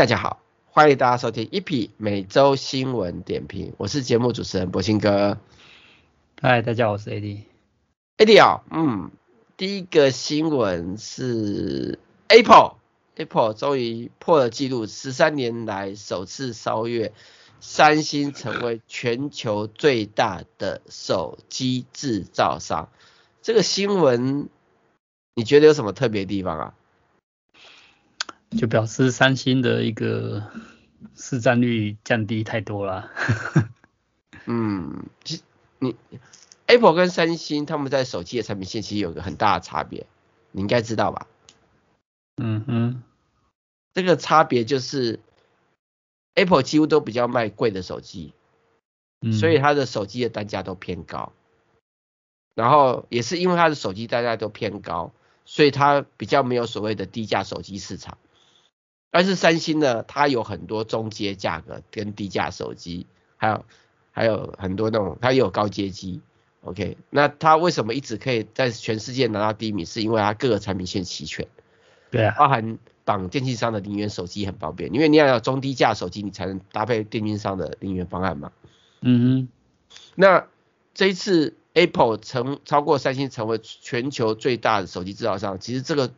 [0.00, 0.40] 哎，大家好，
[0.70, 5.36] 欢迎大家收听 EP 每周新闻点评，我是节目主持人柏兴哥。
[6.40, 7.42] 嗨，大家好，我是 AD。
[8.16, 9.10] AD 啊，嗯，
[9.58, 17.12] 第一个新闻是 Apple，Apple 终于破了纪录，十三年来首次超越
[17.60, 22.88] 三星，成为全球最大的手机制造商。
[23.42, 24.48] 这个新闻
[25.34, 26.74] 你觉得有什么特别的地方啊？
[28.56, 30.50] 就表示三星的一个
[31.14, 33.10] 市占率降低太多了。
[34.46, 35.42] 嗯，其实
[35.78, 35.94] 你
[36.66, 40.06] Apple 跟三星他们在手机的产品线其实有个很大的差别，
[40.50, 41.26] 你应该知道吧？
[42.36, 43.02] 嗯哼，
[43.92, 45.20] 这个差别就是
[46.34, 48.32] Apple 几乎都比较卖贵的手机，
[49.20, 51.32] 嗯，所以它的手机的单价都偏高。
[52.54, 55.12] 然后也是因为它的手机单价都偏高，
[55.44, 58.18] 所以它比较没有所谓的低价手机市场。
[59.12, 63.64] 但是三星呢，它有很多中阶价格跟低价手机，还有
[64.12, 66.20] 还有很多那种，它也有高阶机。
[66.62, 69.84] OK，那它为什么一直可以在全世界拿到第一名？
[69.84, 71.48] 是因为它各个产品线齐全。
[72.10, 78.52] 对啊，包含绑电信商的零元手机很方便，因为你要有中低价手机，你才能搭配电信商的零元方案嘛。
[79.00, 79.48] 嗯
[79.88, 80.46] 哼，那
[80.94, 86.12] 这一次 Apple 成超过三星，成为全球最大的手机制造商，其实这个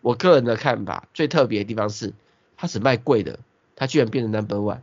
[0.00, 2.12] 我个人的看法，最特别的地方是。
[2.56, 3.38] 他只卖贵的，
[3.74, 4.80] 他居然变成 number one，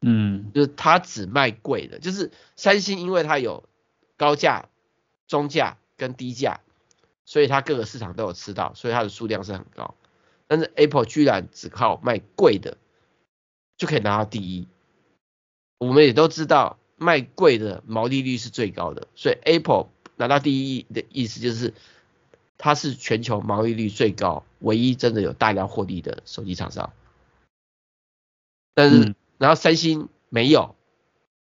[0.00, 3.68] 嗯，就是他只卖贵的，就是三星因为它有
[4.16, 4.68] 高价、
[5.28, 6.60] 中价跟低价，
[7.24, 9.94] 所以它各个市场都有吃到，所以它的数量是很高。
[10.46, 12.76] 但是 Apple 居然只靠卖贵的
[13.76, 14.68] 就可以拿到第一，
[15.78, 21.74] 我们也都知道卖贵的毛利率是最高的，所以 Apple 拿到第一的意思就是。
[22.58, 26.92] 它是全球毛利率最高、唯一真的有大量获利的手机厂商，
[28.74, 30.74] 但是然后三星没有，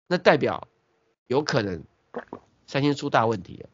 [0.07, 0.67] 那代表
[1.27, 1.83] 有可能
[2.65, 3.69] 三星出大问题了，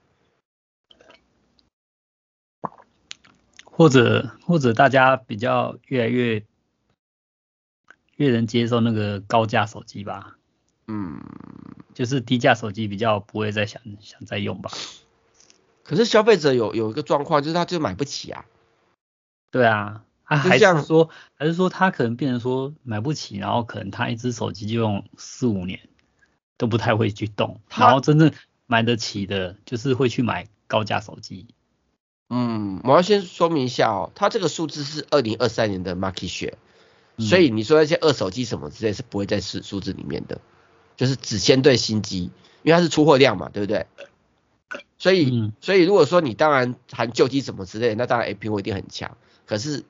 [3.65, 6.45] 或者或者大家比较越来越
[8.15, 10.38] 越能接受那个高价手机吧，
[10.88, 11.19] 嗯，
[11.95, 14.69] 就是低价手机比较不会再想想再用吧。
[15.83, 18.45] 可是消费者有有一个状况，就是他就买不起啊。
[19.51, 25.81] 对啊，他还是说还是说他可能变成说买不起，然后可能他一只手机就用四五年
[26.57, 28.31] 都不太会去动，然后真正
[28.66, 31.47] 买得起的，就是会去买高价手机。
[32.29, 36.53] 嗯，我要先说明一下哦，他这个数字是二零二三年的 market share，
[37.19, 40.41] 所以你说那些二手机什么之类是不会在数数字里面的，
[40.95, 42.31] 就是只先对新机，
[42.63, 43.85] 因为它是出货量嘛，对不对？
[44.97, 49.17] 所以，所以如果说你当然含旧机什么之类的，那当然诶苹果一定很强。
[49.45, 49.84] 可是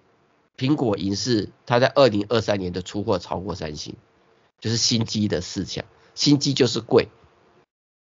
[0.58, 3.96] 苹果银是它在二零二三年的出货超过三星，
[4.60, 5.86] 就是新机的市场，
[6.16, 7.10] 新机就是贵。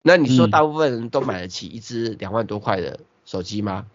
[0.02, 3.86] 那你说大部分人都买得起一只两万多块的手机吗？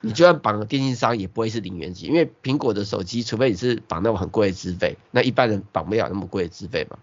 [0.00, 6.98] 你就算绑个电信商也不会是零元机，因为苹果的手机，除非你是绑那种很贵的资费，那一般人绑不了那么贵的资费嘛。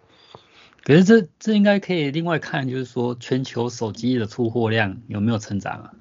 [0.83, 5.93] 可是这这应该可以另外看，就是说全球手机的出货量有没有成长啊？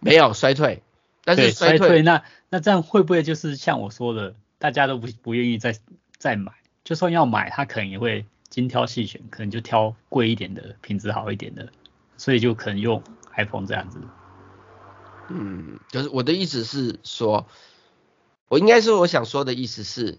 [0.00, 0.82] 没有衰退，
[1.24, 5.78] 但是衰退，那那这样会不会就是像我说的，大家都不不愿意再
[6.16, 6.52] 再买，
[6.84, 11.68] 就算要买，他可能也会精挑细选，可能就挑贵一点的，品质好一点的，
[12.16, 13.02] 所以就可能用
[13.36, 14.00] iPhone 这样子。
[15.28, 17.46] 嗯，就是我的意思是说，
[18.48, 20.18] 我应该说我想说的意思是，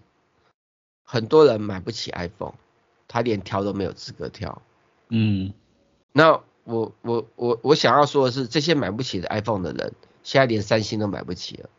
[1.04, 2.54] 很多人买不起 iPhone。
[3.08, 4.62] 他连挑都没有资格挑，
[5.08, 5.52] 嗯，
[6.12, 9.92] 那我我我我想要说的是，这些买不起的 iPhone 的人，
[10.22, 11.70] 现在连三星都买不起了，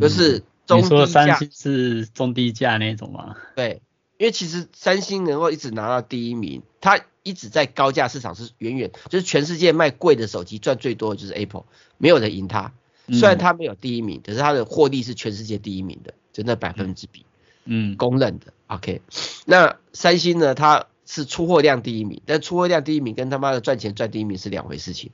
[0.00, 3.36] 就是中低价，你说三星是中低价那种吗？
[3.54, 3.80] 对，
[4.16, 11.64] 因为其实三星能够一直拿到第一名，它一直在高价市场是远远，就是全世界卖贵的手机赚最多的就是 Apple，
[11.98, 12.72] 没有人赢它，
[13.06, 17.24] 虽然它没有第一名，可是它的获利是全世界第一名的，就那百分之比。
[17.70, 19.02] 嗯，公认的，OK。
[19.44, 20.54] 那三星呢？
[20.54, 25.10] 它是出货量第一名，但出货量第一名跟他妈的赚钱赚第一名是两回事情。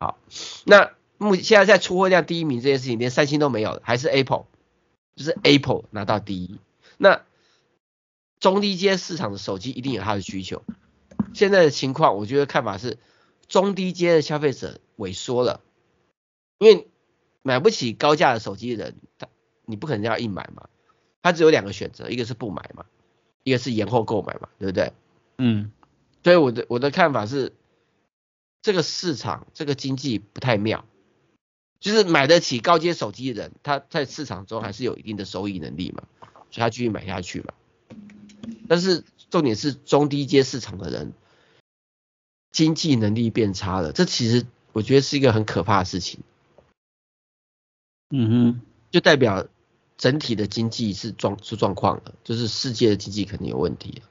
[0.00, 0.18] 好，
[0.64, 4.46] 那目现在在出货量第一名这件事情，连三星都没有，还是 Apple，
[5.14, 6.58] 就是 Apple 拿到第一。
[6.96, 7.22] 那
[8.40, 10.62] 中低阶市场的手机一定有它的需求。
[11.34, 12.96] 现在的情况，我觉得看法是
[13.46, 15.60] 中低阶的消费者萎缩了，
[16.56, 16.88] 因为
[17.42, 19.28] 买不起高价的手机的人，他
[19.66, 20.70] 你不可能要硬买嘛。
[21.22, 22.84] 他只有两个选择，一个是不买嘛，
[23.44, 24.92] 一个是延后购买嘛，对不对？
[25.38, 25.70] 嗯，
[26.24, 27.52] 所以我的我的看法是，
[28.60, 30.84] 这个市场这个经济不太妙，
[31.80, 36.04] 就是买得起高阶手机的人，他在市场中还是有一定的收益能力嘛，
[36.50, 37.54] 所以他继续买下去嘛。
[38.68, 41.12] 但是重点是中低阶市场的人，
[42.50, 46.20] 经济能力变差了，这其实我觉得是一个很可怕的事情。
[48.10, 48.60] 嗯哼，
[48.90, 49.48] 就代表
[50.02, 54.02] 整体的经济是状出状况了，就是世界的经济肯定有问题。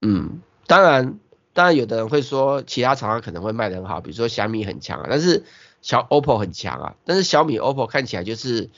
[0.00, 1.18] 嗯，当然，
[1.52, 5.42] 当然有的人会说其他厂商可能会卖得很好，比如说小米很强啊，但是
[5.82, 8.70] 小 OPPO 很强啊，但是小米 OPPO 看起来就是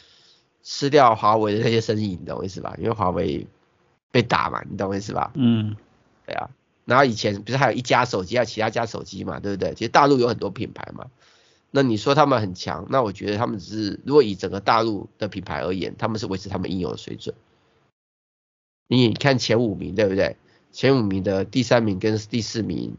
[0.63, 2.75] 吃掉华为的那些生意，你懂我意思吧？
[2.79, 3.47] 因为华为
[4.11, 5.33] 被打嘛，你懂我意思吧？
[5.35, 5.77] 嗯，
[6.25, 6.49] 对啊。
[6.87, 9.75] 然后以前不是还有一家手机，还有其他家手机嘛，对不对？
[9.75, 11.11] 其实大陆有很多品牌嘛。
[11.71, 17.35] 那你说他们很强，那我觉得他们只是，如果以整个大陆的品牌而言，他们是维持他们应有的水准。
[18.89, 20.37] 你看前五名，对不对？
[20.71, 22.97] 前五名的第三名跟第四名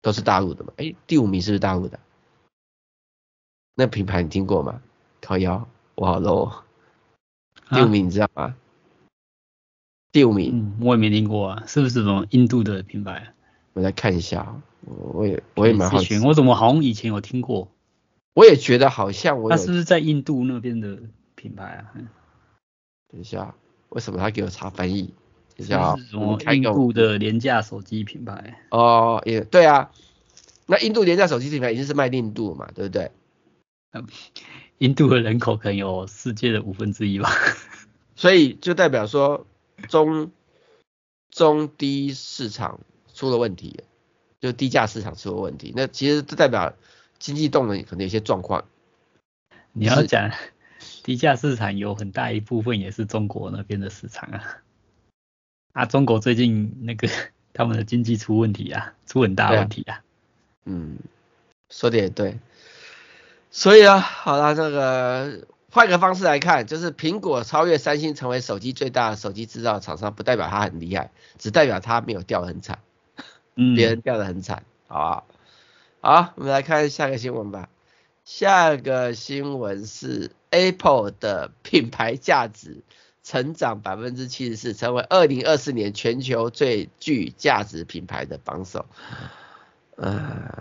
[0.00, 0.72] 都是大陆的嘛？
[0.76, 1.98] 哎，第五名是不是大陆的？
[3.74, 4.80] 那品牌你听过吗？
[5.20, 6.52] 靠腰，我好 low。
[7.70, 8.54] 第五名你知道吗？
[10.14, 13.34] 啊第五名，嗯，我也没听过啊，是不是什么印度的品牌？
[13.72, 17.68] 我来看一下，我也我也蛮好奇，我怎么好像以前有听过？
[18.32, 21.00] 我也觉得好像我，他是不是在印度那边的
[21.34, 21.90] 品牌啊？
[23.10, 23.56] 等一下，
[23.88, 25.12] 为什么他给我查翻译？
[25.56, 28.60] 等一下，什么印度的廉价手机品牌？
[28.70, 29.90] 哦，也对啊，
[30.66, 33.10] 那印度廉价手机品牌已经是卖印度嘛，对不对？
[34.78, 37.30] 印度的人口可能有世界的五分之一吧，
[38.14, 39.44] 所以就代表说。
[39.88, 40.30] 中
[41.30, 42.80] 中低市场
[43.12, 43.82] 出了问题，
[44.40, 46.74] 就低价市场出了问题，那其实这代表
[47.18, 48.64] 经济动能可能有些状况。
[49.72, 50.30] 你要讲
[51.02, 54.62] 低价市场有很大一部分也是中国那边的市场啊，
[55.72, 57.08] 啊，中国最近那个
[57.52, 60.02] 他们的经济出问题啊，出很大问题啊。
[60.64, 60.98] 嗯，
[61.70, 62.38] 说的也对，
[63.50, 65.46] 所以啊，好了，这个。
[65.74, 72.78] 换个方式来看，就是苹果超越三星成为手机最大的手机制造厂商，不代表它很厉害，只代表它没有掉得很惨，
[73.56, 75.26] 嗯，别人掉得很惨，好
[76.00, 76.22] 不好？
[76.22, 77.68] 好，我们来看下个新闻吧。
[78.24, 82.84] 下个新闻是 Apple 的品牌价值
[83.24, 88.86] 成长百分之七十四，成为二零二四年全球最具价值品牌的榜首。
[89.96, 90.52] 呃，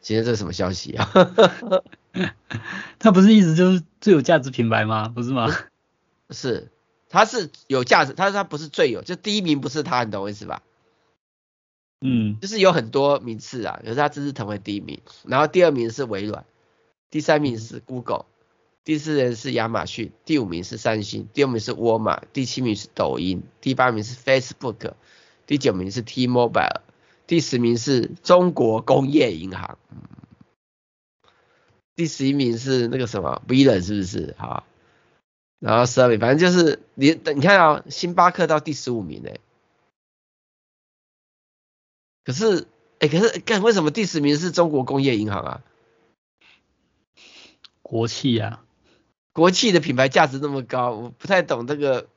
[0.00, 1.10] 今天这是什么消息啊？
[2.98, 5.08] 它不是一直就是最有价值品牌吗？
[5.08, 5.54] 不是吗？
[6.30, 6.70] 是，
[7.08, 10.62] 它是有价值，它它不是最有，就第一名不是它，你懂我意思吧？
[12.00, 16.44] 嗯，就是有很多名次啊，可是它只是成为第一名，然后第二名是微软，
[17.10, 18.26] 第三名是 Google，
[18.84, 24.92] 第四名是亚马逊，第五名是三星，第六名是沃尔玛，第七名是抖音，第八名是 Facebook，
[25.46, 26.80] 第九名是 T-Mobile，
[27.26, 29.78] 第十名是中国工业银行。
[31.96, 34.34] 第十一名是那个什么 Vision 是不是？
[34.38, 34.64] 好，
[35.58, 39.38] 然后十二名，反正就是你等你看啊，星巴克到第十五名哎，
[42.22, 42.68] 可是
[43.00, 45.62] 哎，可是干为什么第十名是中国工业银行啊？
[47.82, 48.62] 国企啊，
[49.32, 52.08] 国企的品牌价值那么高，我不太懂这个。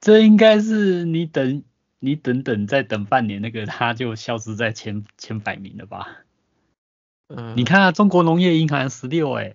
[0.00, 1.62] 这应该是你等
[2.00, 6.24] 你等等再等半年，那个它就消失在前前百名了吧？
[7.36, 9.54] 嗯，你看啊，中国农业银行十六哎，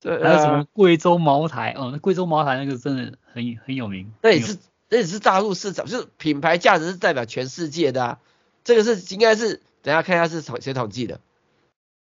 [0.00, 4.12] 对、啊，还有什么贵州茅台哦，那贵州茅台那个真的很很有名。
[4.22, 4.56] 那也是
[4.88, 8.18] 那也是大陆市场，就是品牌价值是代表全世界的啊。
[8.64, 11.20] 这个是应该是等下看一下是统谁统计的，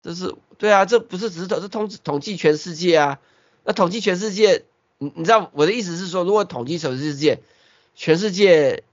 [0.03, 3.21] 这是对啊，这不是只是统是统统计全世界啊。
[3.65, 4.65] 那统计全世界，
[4.99, 7.41] 你你知道我的意思是说，如果统计全世界，
[7.95, 8.85] 全世界。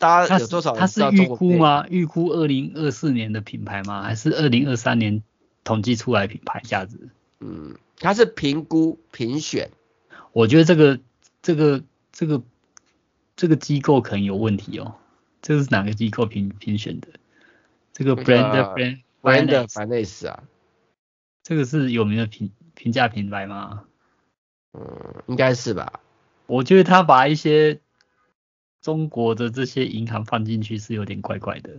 [0.00, 1.36] 大家有多少人知道中国？
[1.36, 1.86] 他是预估吗？
[1.90, 4.02] 预估二零二四年的品牌吗？
[4.02, 5.22] 还是二零二三年
[5.62, 7.10] 统计出来品牌价值？
[7.40, 9.70] 嗯，它是评估评选。
[10.32, 10.98] 我觉得这个
[11.42, 12.42] 这个这个
[13.36, 14.94] 这个机构可能有问题哦。
[15.42, 17.08] 这个是哪个机构评评选的？
[17.92, 20.44] 这个 Brand Brand Brand Finance 啊？
[21.42, 23.82] 这个是有名的评评价品牌吗？
[24.72, 26.00] 嗯，应该是吧。
[26.46, 27.80] 我觉得他把一些。
[28.82, 31.70] 中国的这些银行放进去是有点怪怪的。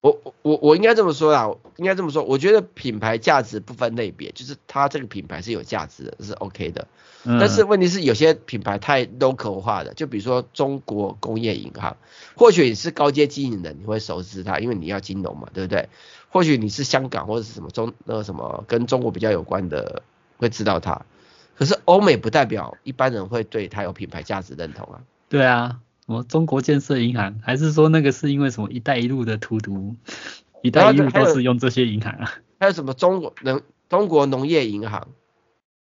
[0.00, 6.88] 我我我应该这么说啦，应该这么说，我觉得品牌价值不分类别，就是它这个品牌是有价值的，是 OK 的。
[7.22, 7.38] 嗯。
[7.38, 11.96] 但是问题是有些品牌太 local 化的，就比如说中国工业银行，
[12.34, 15.88] 或许你是高阶经营人，你会熟知它，因为你要金融嘛，对不对？
[16.30, 20.02] 或许你是香港或者是什么中那个什么跟中国比较有关的，
[20.38, 21.06] 会知道它。
[21.54, 25.02] 可是欧美不代表一般人会对它有品牌价值认同啊。
[25.28, 25.78] 对啊。
[26.06, 29.94] 什么中国建设银行，还是说那个是因为什么“一带一路”的荼毒
[30.62, 32.32] ？“一带一路”都是用这些银行啊。
[32.58, 35.08] 还有什么中国农中国农业银行？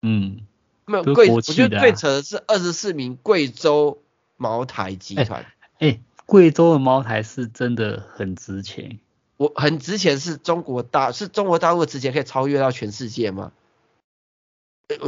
[0.03, 0.41] 嗯，
[0.87, 4.03] 没有贵，我觉得最扯的是二十四名贵州
[4.37, 5.45] 茅台集团。
[5.79, 8.99] 哎、欸，贵、欸、州的茅台是真的很值钱。
[9.37, 13.53] 我很值钱，是中国大是中国大陆的值钱可以超越到全世界吗？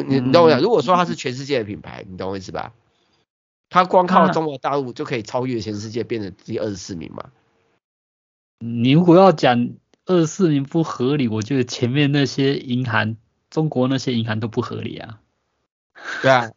[0.07, 0.61] 你你懂我讲？
[0.61, 2.73] 如果说它是全世界的品牌，你懂我意思吧？
[3.73, 7.31] 它光靠中国大陆就可以超越全世界，变成第二十四名嘛？
[8.59, 9.71] 你如果要讲
[10.05, 13.17] 二十四名不合理，我觉得前面那些银行，
[13.49, 15.21] 中国那些银行都不合理啊。
[16.21, 16.51] 对啊，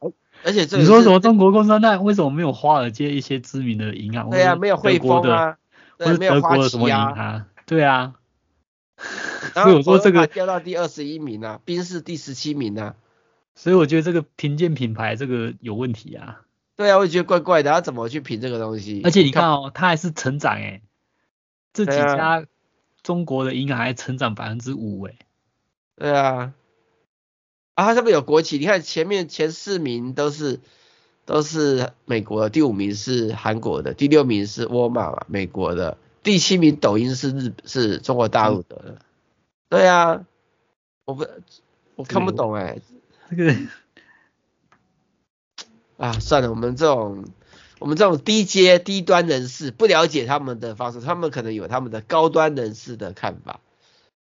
[0.43, 4.29] 而且这你说什么中国共产党为什么没有华尔街一些知名的银行？
[4.29, 5.57] 对啊，没有汇丰啊，
[5.98, 7.45] 或者德国的什么银行？
[7.65, 8.15] 对啊，
[9.53, 12.95] 所以我说这个掉到第二十一名啊，宾士第十七名啊，
[13.55, 16.41] 所以我觉得这个评鉴品牌这个有问题啊。
[16.75, 19.01] 对啊，我也觉得怪怪的，他怎么去评这个东西？
[19.03, 20.82] 而且你看哦，他还是成长诶，
[21.74, 22.46] 这几家
[23.01, 25.17] 中国的银行还成长百分之五诶。
[25.96, 26.53] 对啊，
[27.75, 30.60] 啊，他上面有国旗，你看前面前四名都是
[31.25, 35.98] 都是美国的，第五名是韩国的，第六名是沃尔玛美国的。
[36.24, 38.98] 第七名抖音是日是中国大陆的，嗯、
[39.70, 40.25] 对啊，
[41.05, 41.25] 我不
[41.96, 42.79] 我看不懂哎，
[43.29, 43.55] 这个
[45.97, 47.25] 啊算了，我们这种
[47.79, 53.59] 我们这种低阶低端人士不了解他们的方式，他们可能有他们的高端人士的看法，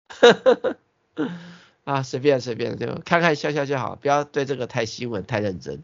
[1.84, 5.82] 啊随便随便就看看笑笑就好，不要对这个太新闻太认真。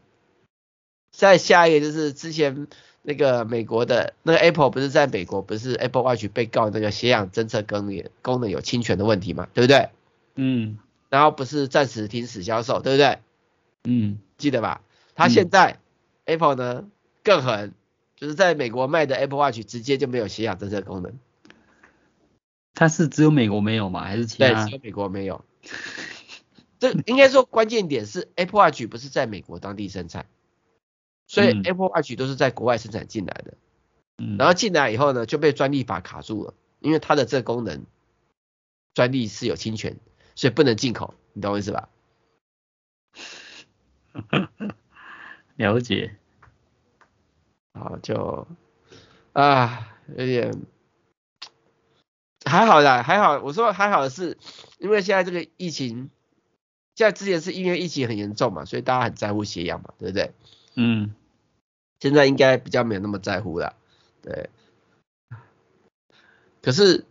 [1.11, 2.67] 再下一个就是之前。
[3.01, 9.89] 那个美国的那个 Apple 不是在美国不是 Apple Watch 被告那个血氧侦测功能功能有侵权的问题嘛，对不对？
[10.35, 10.79] 嗯。
[11.09, 13.19] 然后不是暂时停止销售，对不对？
[13.85, 14.83] 嗯，记得吧？
[15.19, 15.81] 他现在、嗯、
[16.27, 16.89] Apple 呢
[17.25, 17.75] 更狠，
[18.15, 21.19] 就是在美国卖的 Apple Watch 直接就没有血氧侦测功能。
[22.73, 24.05] 它是只有美国没有吗？
[24.05, 24.65] 还是其他？
[24.65, 25.45] 对，只有美国没有。
[26.79, 30.27] 这 应该说关键点是 Apple Watch 不是在美国当地生产。
[31.27, 33.55] 所以 Apple Watch 都是在国外生产进来的，
[34.17, 37.85] 嗯，然后进来以后呢，就被专利法卡住了，因为它的这个功能
[38.95, 39.99] 专利是有侵权，
[40.37, 41.89] 所以不能进口，你懂我意思吧？
[45.59, 46.17] 了解。
[47.75, 48.47] 好，就
[49.33, 50.63] 啊，有点
[52.45, 53.39] 还好啦，还好。
[53.41, 54.39] 我说还好的是，
[54.79, 56.11] 因为现在这个疫情，
[56.95, 60.33] 现在之前是因为疫情很严重嘛，所以大家很在乎血氧嘛，对不对？
[60.75, 61.15] 嗯。
[62.01, 63.75] 现在应该比较没有那么在乎了，
[64.23, 64.49] 对。
[66.63, 67.05] 可是，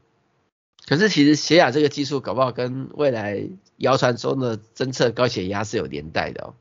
[0.86, 6.56] 可是其实血氧这个技术搞不好跟未来谣传中的侦测高血压是有连带的哦。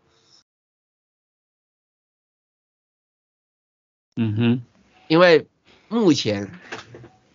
[4.16, 4.62] 嗯哼，
[5.08, 5.46] 因为
[5.88, 6.50] 目前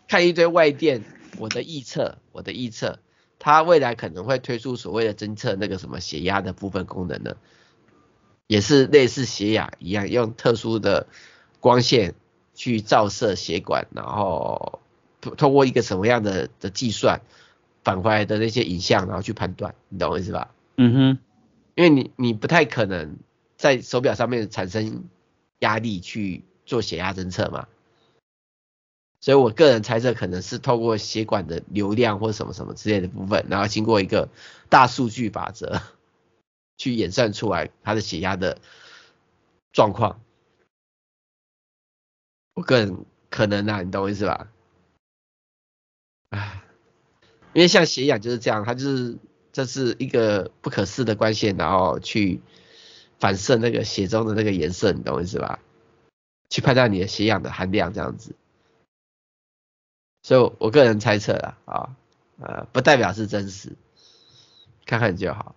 [0.07, 1.03] 看一堆外电，
[1.38, 3.00] 我的预测，我的预测，
[3.39, 7.38] 它未来可能会推出所谓的侦测那个什么血压的部分功能呢。
[8.47, 11.07] 也是类似血氧一样，用特殊的
[11.61, 12.15] 光线
[12.53, 14.81] 去照射血管，然后
[15.21, 17.21] 通过一个什么样的的计算
[17.83, 20.53] 返回来的那些影像，然后去判断，你懂我意思吧？
[20.75, 21.19] 嗯哼，
[21.75, 23.15] 因为你你不太可能
[23.55, 25.05] 在手表上面产生
[25.59, 27.67] 压力去做血压侦测嘛，
[29.19, 34.29] 所以我个人猜测可能是透过血管的流量或什么什么之类的部分，然后经过一个
[34.69, 35.81] 大数据法则。
[36.77, 38.57] 去演算出来他的血压的
[39.71, 40.19] 状况，
[42.55, 44.51] 我个人可能啊，你懂我意思吧？
[46.29, 46.63] 唉，
[47.53, 49.19] 因为像血氧就是这样，它就是
[49.51, 52.41] 这是一个不可视的光线，然后去
[53.19, 55.59] 反射那个血中的那个颜色，你懂我意思吧？
[56.51, 58.36] 去判断你的血氧的含量这样子，
[60.22, 61.96] 所以我个人猜测啦，啊，
[62.39, 63.75] 呃，不代表是真实，
[64.86, 65.55] 看看就好。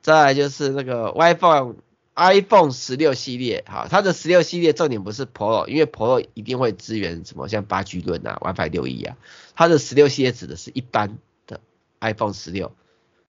[0.00, 1.74] 再来就是那个 iPhone
[2.14, 9.16] iPhone 十六系列，哈，它的十六系列重点不是 Pro，因为 Pro 一定会支援什么像八 G 论啊、WiFi 六 E 啊，
[9.56, 11.60] 它的十六系列指的是一般的
[12.00, 12.72] iPhone 十六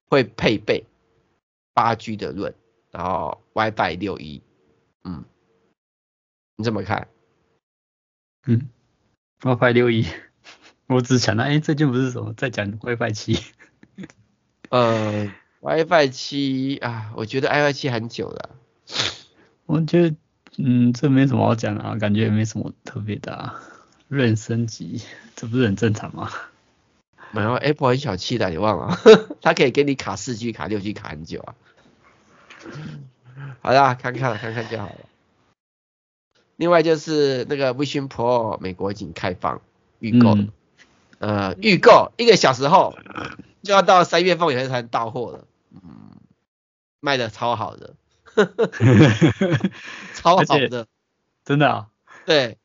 [0.08, 0.86] 会配备
[1.74, 2.54] 八 G 的论，
[2.92, 4.42] 然后 WiFi 六 E，
[5.04, 5.26] 嗯，
[6.56, 7.08] 你怎么看？
[8.46, 8.70] 嗯
[9.42, 10.06] ，WiFi 六一
[10.88, 13.40] 我只想到，哎，最近不是什么在讲 WiFi 七，
[14.70, 15.32] 呃。
[15.62, 18.50] WiFi 七啊，我觉得 WiFi 七很久了。
[19.68, 20.16] 我觉得，
[20.58, 23.62] 嗯，这没什么好讲的啊，感觉也没什么特别的啊。
[24.08, 25.04] 润升级，
[25.36, 26.32] 这不是很正常吗？
[27.30, 28.98] 没有，Apple 很小气的，你忘了？
[29.40, 31.54] 它可以给你卡四 G、卡六 G 卡很久啊。
[33.62, 34.96] 好啦，看看，看看就好了。
[36.62, 39.64] 另外就是那个 Vision Pro 美国已经开放
[39.98, 40.38] 预购
[41.18, 42.96] 呃，预购一个小时后
[43.64, 46.12] 就要到三月份以后才到货了，嗯，
[47.00, 47.96] 卖的超好的，
[50.14, 50.86] 超好的，
[51.44, 51.88] 真的啊，
[52.28, 52.60] 对，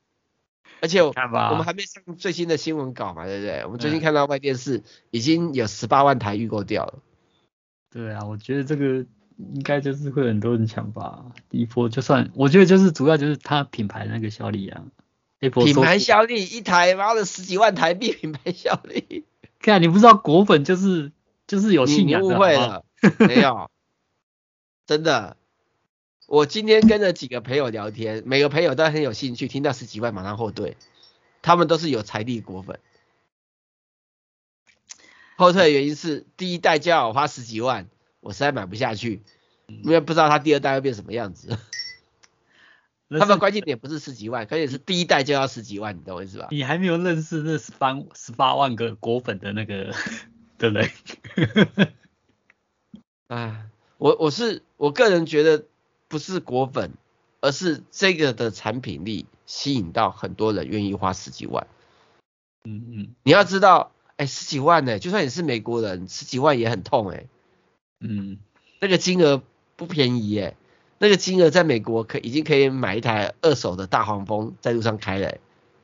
[0.83, 3.65] 而且我们还没上最新的新闻稿嘛，对不对？
[3.65, 6.99] 我们最近看到外电视已经有十八万台预购掉了，
[7.91, 9.07] 对啊，我觉得这个。
[9.37, 11.27] 应该就是会很多人抢吧。
[11.51, 14.85] 第一波就算，我觉得就是主要就是它品牌那个效力啊。
[15.39, 19.27] 品牌效力一台妈的十几万台币品牌效力。
[19.61, 21.13] 看，你不知道果粉就是
[21.47, 22.29] 就是有信仰的。
[22.29, 22.85] 你误会了，
[23.19, 23.71] 没有，
[24.87, 25.37] 真的。
[26.27, 30.77] 我今天跟了几个朋友聊天，每个朋友都很有兴趣，听到十几万马上后退。
[31.43, 32.81] 他们都是有财力果粉。
[35.37, 37.87] 后退的原因是第一代就要我花十几万。
[38.27, 39.23] 我实在买不下去，
[39.69, 41.57] 因为不知道它第二代会变什么样子。
[43.09, 46.49] 他们关键点不是十几万，关键是第一代就要十几万，你懂我意思吧？
[46.51, 49.95] 你还没有认识那十八十八万个果粉的那个
[50.59, 50.91] 对不对？
[53.29, 53.67] 啊，
[53.99, 55.65] 我我是我个人觉得
[56.09, 56.95] 不是果粉，
[57.41, 61.69] 而是这个的产品力吸引到很多人愿意花十几万。
[62.65, 67.27] 嗯嗯，你要知道，哎，十几万呢，就算你是美国人，十几万也很痛哎。
[68.01, 68.39] 嗯，
[68.81, 69.43] 那个金额
[69.77, 70.57] 不便宜耶，
[70.99, 75.39] 那个金额在美国可已经可以买一台二手的大黄蜂在路上开了。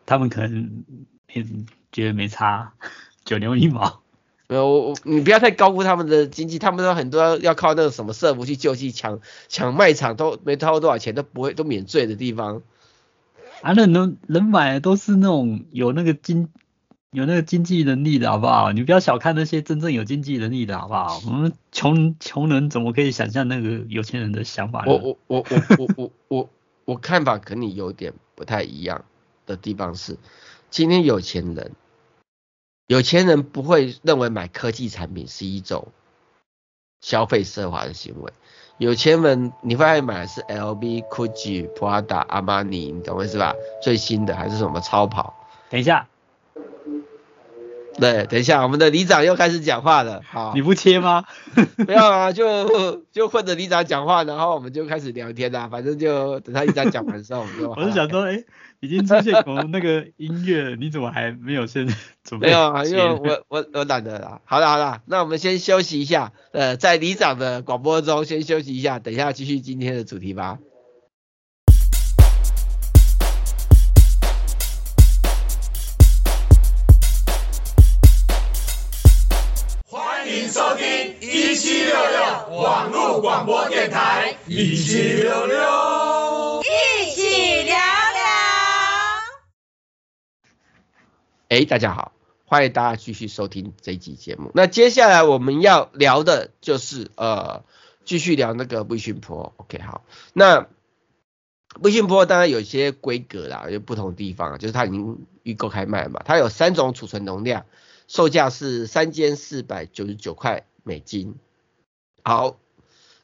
[0.04, 0.84] 他们可能
[1.32, 1.44] 也
[1.90, 2.74] 觉得没差，
[3.24, 4.00] 九牛一毛。
[4.48, 12.62] 没有你不要太高估他们的经济，他们都很多要靠那个什么社福去救济，抢抢卖场都没掏多少钱都不会都免税的地方。
[13.62, 16.48] 啊，那能能买的都是那种有那个金。
[17.12, 18.72] 有那个经济能力的好不好？
[18.72, 21.20] 你不要小看那些真正有经济能力的好不好？
[21.26, 24.92] 我们穷穷人怎么可以想象那个有钱人的想法呢？
[24.92, 26.50] 我我我我我我我
[26.86, 29.04] 我看法跟你有点不太一样
[29.44, 30.16] 的地方是，
[30.70, 31.72] 今天有钱人，
[32.86, 35.88] 有钱人不会认为买科技产品是一种
[37.02, 38.32] 消费奢华的行为。
[38.78, 43.54] 有钱人你会爱买的是 LV、Gucci、Prada、Armani，你懂我意思吧？
[43.82, 45.34] 最新的还是什么超跑？
[45.68, 46.08] 等一下。
[47.98, 50.22] 对，等一下，我们的里长又开始讲话了。
[50.24, 51.24] 好，你不切吗？
[51.84, 55.68] 不要啊，就就混着里长讲话，然后我们就开始聊天啦。
[55.68, 57.70] 反正就等他里长讲完之后，我们就。
[57.76, 58.44] 我是想说，哎、欸，
[58.80, 61.86] 已经出现我们那个音乐，你怎么还没有先
[62.24, 62.46] 准备？
[62.48, 64.40] 没有啊，因为我我我懒得啦。
[64.44, 66.32] 好了好了，那我们先休息一下。
[66.52, 70.58] 呃，在里长的广播中先休息一下，等一下继续今天的主题吧。
[83.20, 87.82] 广播电台，一七六六，一起聊聊。
[91.48, 92.12] 哎，大家好，
[92.46, 94.50] 欢迎大家继续收听这一集节目。
[94.54, 97.64] 那接下来我们要聊的就是呃，
[98.04, 99.52] 继续聊那个 Vision Pro。
[99.56, 100.68] OK，好，那
[101.80, 107.66] Vision Pro 当然有一些规格啦，有不同地方，就是它已经预购开卖嘛，它有三种储存容量。
[108.08, 111.36] 售价是三千四百九十九块美金。
[112.24, 112.56] 好，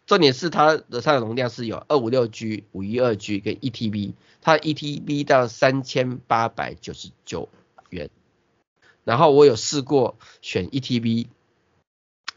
[0.09, 7.51] 重点是它的它的容量是有二五六 G、五一二 G 跟一 TB，它一 TB 到三千八百九十九
[7.91, 8.09] 元。
[9.05, 11.27] 然后我有试过选一 TB，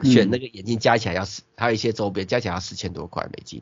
[0.04, 3.62] 选那个眼镜加起来要四，还有一些周边加起来要四千多块美金。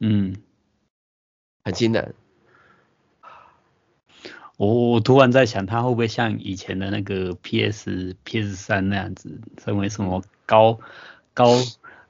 [0.00, 0.36] 嗯，
[1.64, 2.14] 很惊人。
[4.58, 10.80] 我我突然在想，它会不会像以前的那个 PS PS 三那样子，成为什么高
[11.38, 11.54] 高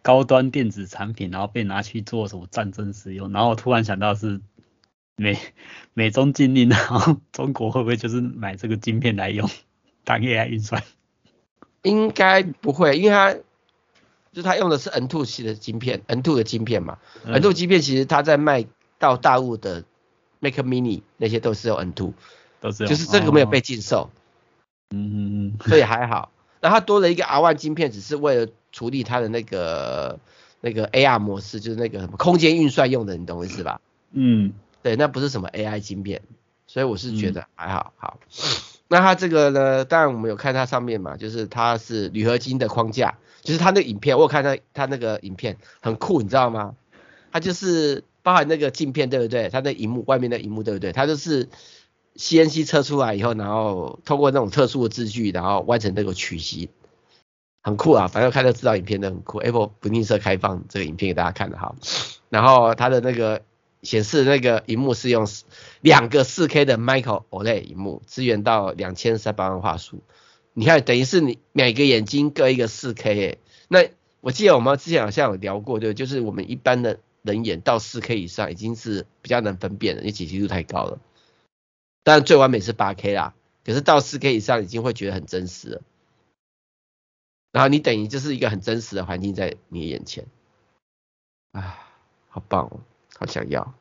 [0.01, 3.31] 高端电子产品，然后被拿去做什么战争使用？
[3.31, 4.41] 然后我突然想到是
[5.17, 5.39] 美
[5.93, 9.47] 美中禁令，然后中国会不会就是买这个晶片来用
[10.05, 10.83] 当 AI 运算？
[11.83, 13.37] 应该不会，因为它
[14.33, 16.97] 就它用的是 N2 系的晶片，N2 的晶片嘛。
[17.27, 18.65] 嗯、N2 晶片其实它在卖
[18.99, 19.85] 到大陆的
[20.41, 22.15] Mac Mini 那些都是用 N2。
[22.61, 24.11] 都是，就是这个没有被禁售，
[24.91, 26.33] 嗯嗯嗯，所以还好。
[26.61, 30.21] 那它多了一个 R1 晶片，只是为了处理它的那个
[30.61, 33.81] 那个 AR 模式，就是那个什么空间运算用的，你懂我意思吧？
[34.13, 34.53] 嗯，
[34.85, 36.23] 对，那不是什么 AI 晶片，
[36.69, 37.93] 所以我是觉得还好。
[37.97, 38.21] 好，
[38.87, 46.77] 那它这个呢，当然我们有看它上面嘛，就是它是铝合金的框架，就是它那个影片，我有看它它那个影片很酷，你知道吗？
[47.33, 49.49] 它就是包含那个镜片，对不对？
[49.49, 50.93] 它的荧幕外面的荧幕，对不对？
[50.93, 51.49] 它就是。
[52.17, 56.69] CNC 测出来以后，然后通过那种特殊的字距，然后完成那个曲线，
[57.63, 58.09] 很酷啊！
[58.09, 59.39] 反正看到知道影片都很酷。
[59.39, 61.75] Apple 不吝啬开放这个影片给大家看的哈。
[62.31, 63.43] 然后它的那个
[63.83, 65.27] 显示那个荧幕是用
[65.81, 70.03] 两个四 K 的 Micro OLED 荧幕，支援到两千三百万画素。
[70.55, 73.39] 你看，等于是你每个眼睛各一个四 K。
[73.69, 73.89] 那
[74.21, 80.99] 我记得我们之前好像有聊过，对，就是我们一般的人眼到四 K 以上已经是比较能分辨了，因为解析度太高了。
[82.03, 85.83] 当然最完美是八 K 啦，可是到四 K 以上已经会觉得很真实了。
[87.53, 90.27] 然后你等于就是一个很真实的环境在你眼前，
[91.53, 91.79] 啊，
[92.29, 92.81] 好棒哦，
[93.19, 93.75] 好想要。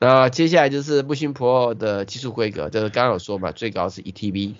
[0.00, 4.54] 那接下来就是 Vision Pro 的技术规格，就是刚刚有说嘛，最高是一 TB。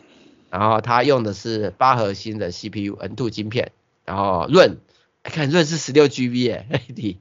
[0.50, 3.72] 然后它用的是八核心的 CPU N2 晶片，
[4.04, 4.76] 然后润，
[5.24, 7.18] 看润是十六 GB 哎，你，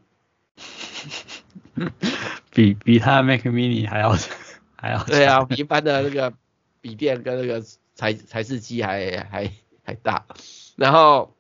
[2.54, 4.16] 比比它的 Mac Mini 还要
[4.78, 6.32] 还要对啊，比一般的那个
[6.80, 7.66] 笔电跟那个
[7.98, 9.52] 台台式机还还
[9.84, 10.28] 还大，
[10.76, 11.34] 然后。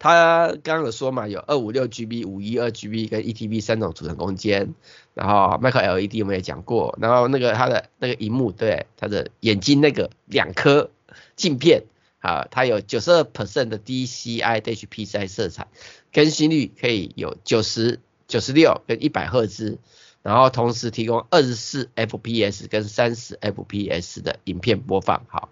[0.00, 4.72] 他刚刚有说嘛，有二五六 GB、五一二 GB 跟一 TB 三种储存空间，
[5.12, 10.92] 然后 Micro LED 我们也讲过，然后那个它的那个荧幕，对，它的眼睛那个两颗
[11.34, 11.82] 镜片
[12.20, 15.66] 啊，它有九十二 percent 的 DCI HPC 色彩，
[16.12, 19.78] 更新率可以有九十九十六跟一百赫兹，
[20.22, 25.48] 然后同时提供二十四 FPS 跟三十 FPS 的影片播放，好，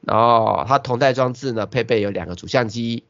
[0.00, 3.04] 然后它同代装置呢配备有两个主相机。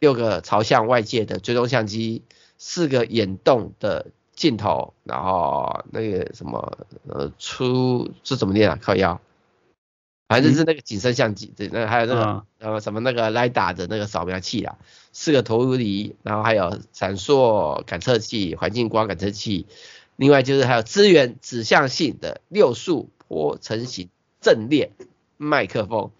[0.00, 2.22] 六个朝向外界的追踪相机，
[2.56, 8.78] 四个眼动的镜头，然后那个什么呃出是怎么念啊？
[8.80, 9.20] 靠腰，
[10.28, 14.78] 反正就是那个景深相机，对，那还有那个呃什么那个雷达的那个扫描器啦，
[15.12, 19.66] 四个投影仪，然后还有闪烁感测器、环境光感测器，
[20.14, 24.10] 另外就是还有支援指向性的六束波成型
[24.40, 24.92] 阵列
[25.38, 26.12] 麦克风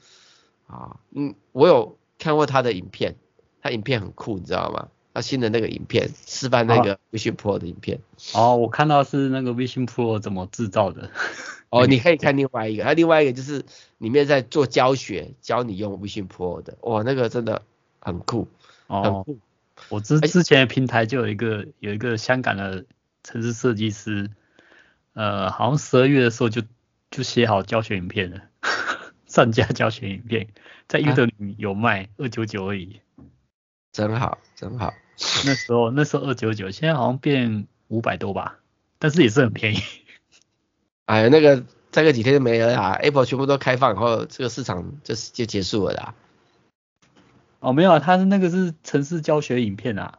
[0.69, 3.17] 啊，嗯，我有看过他的影片。
[3.61, 4.89] 他影片很酷，你知道吗？
[5.13, 7.99] 他新的那个影片示范那个 Vision Pro 的影片。
[8.35, 11.11] 哦，我看到是那个 Vision Pro 怎么制造的。
[11.71, 13.65] 哦，你可以看另外一个，他另外一个就是
[13.99, 16.79] 里面在做教学，教你用 Vision Pro 的。
[16.83, 17.63] 哇，那个真的
[17.99, 18.47] 很酷，
[18.87, 19.33] 很酷。
[19.33, 19.37] 哦，
[19.89, 22.85] 我之之前的平台就有一个有一个香港的
[23.25, 24.31] 城市设计师，
[25.15, 26.63] 呃，好像十二月的时候就
[27.11, 28.41] 就写好教学影片了，
[29.39, 30.49] 上架教学影片，
[30.89, 33.01] 在 Udemy 有卖二九九而已。
[33.93, 34.93] 真好，真好。
[35.47, 38.59] 那时候那时候二九九，现在好像变五百多吧，
[38.99, 39.79] 但是也是很便宜。
[41.07, 46.15] 哎呀，那个再过几天就没了啦，Apple 全部都开放以后，这个市场就就结束了啦。
[47.61, 50.19] 哦，没有啊，它是那个是城市教学影片啊。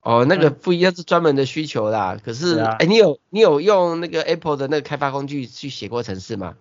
[0.00, 2.18] 哦，那个不一样，是专门的需求啦。
[2.24, 6.56] 可是，哎、啊欸，你有你有用那个 Apple 的那个开发工具去写过程式吗？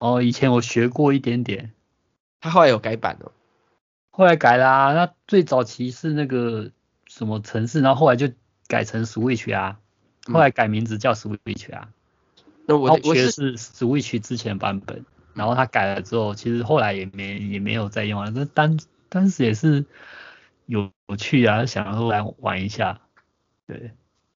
[0.00, 1.72] 哦，以前我学过一点点。
[2.40, 3.32] 它后来有改版哦。
[4.10, 6.70] 后来改啦、啊，那最早期是那个
[7.06, 8.30] 什么城市，然后后来就
[8.66, 9.78] 改成 Switch 啊，
[10.24, 11.90] 后来改名字叫 Switch 啊。
[12.66, 18.30] 那我我学的是 Switch 之前版本，然后他改了之后，其实后来也没也没有再用了。
[18.30, 18.78] 那当
[19.10, 19.84] 当时也是
[20.64, 23.00] 有趣啊，想要来玩一下。
[23.66, 23.92] 对，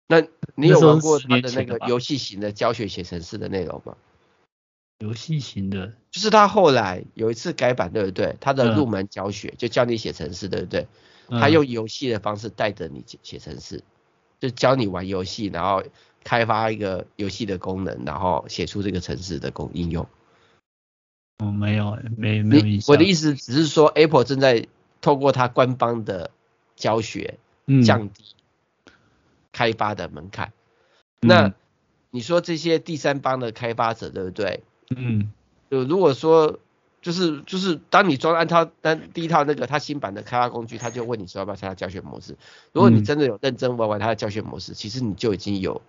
[0.08, 0.22] 那
[0.54, 3.96] 你有玩过他的那个游戏型的教学写程式的内容吗？
[5.00, 8.36] 游戏型的，就是他后来有一次改版，对不对？
[8.40, 10.86] 他的入门教学就教你写程式，对不对？
[11.28, 13.82] 嗯、他用游戏的方式带着你写写程式，
[14.40, 15.82] 就教你玩游戏，然后
[16.22, 20.06] 开发一个游戏的功能，然后写出这个程式的功应用。
[21.38, 22.90] 我、哦、没有，没没有意思。
[22.92, 24.68] 我的意思只是说，Apple 正在
[25.00, 26.30] 透过它官方的
[26.76, 27.38] 教学，
[27.84, 28.22] 降低
[29.50, 30.52] 开发的门槛。
[31.20, 31.54] 嗯、那
[32.10, 34.62] 你说这些第三方的开发者，对不对？
[34.96, 35.32] 嗯，
[35.70, 36.58] 就如果说
[37.02, 42.36] 就是就是当你装按套单第一套那个它新版的开发工具，他就问你说要不要参加教学模式。
[42.72, 45.82] 如果你真的有认真玩玩它的教学模式，其实你就已经有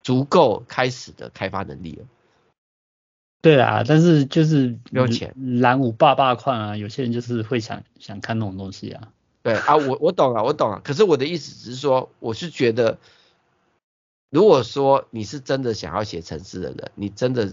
[0.00, 2.06] 足够开始的开发能力了。
[3.42, 9.12] 对啊，但是就是没有钱，蓝五霸霸矿啊，有些人就是会想想看那种东西啊。
[9.42, 10.80] 对啊，我我懂了，我懂了。
[10.82, 12.98] 可是我的意思只是说，我是觉得，
[14.30, 17.52] 如果说你是真的想要写程式的人，你真的。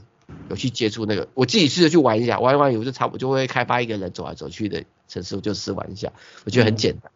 [0.50, 6.12] 有去接触那个，我自己试着去玩一下，玩一玩以后就差不多就会开发一个人走来走去的城市，我就试玩一下，
[6.46, 7.12] 我觉得很简单，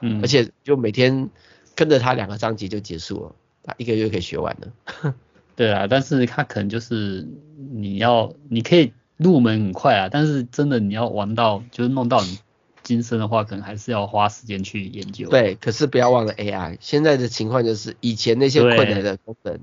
[0.00, 1.30] 嗯，而且就每天
[1.74, 5.14] 跟着他两个章节就结束了，他一个月可以学完了。
[5.56, 7.28] 对啊，但是他可能就是
[7.72, 12.38] 你要，你可以入门很快啊，但是真的你要玩到就是弄到你
[12.82, 15.28] 今生的话，可能还是要花时间去研究。
[15.28, 19.60] 对，可是不要忘了 AI，现在的情况就是以前那些困难的功能。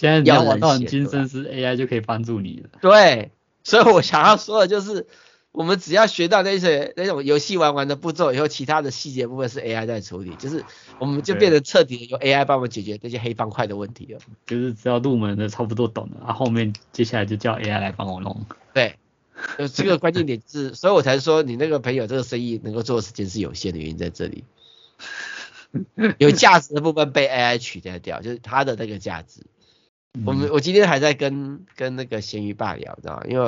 [0.00, 2.70] 现在你要玩到很精深，是 AI 就可以帮助你了。
[2.80, 3.32] 对，
[3.64, 5.06] 所以我想要说的就是，
[5.52, 10.64] 我们只要学到那些那种游戏玩玩的步骤以后，其他的细节部分是 AI 在处理，就是
[10.98, 14.20] 我们就变得彻底的由 AI 帮我们解决那些黑方块的问题了。
[14.46, 18.46] 就是只要入门的差不多懂了，然后后面接下来就叫 AI 来帮我弄。
[18.72, 18.96] 对，
[19.58, 24.44] 就这个关键点是， 所以我才说你那个朋友这个生意能够做的时间是有限的原因在这里。
[26.18, 29.42] 有价值的部分被 AI 取代掉，就是它的那个价值。
[30.26, 33.22] 我们我今天还在跟跟那个咸鱼爸聊，知道吗？
[33.28, 33.44] 因为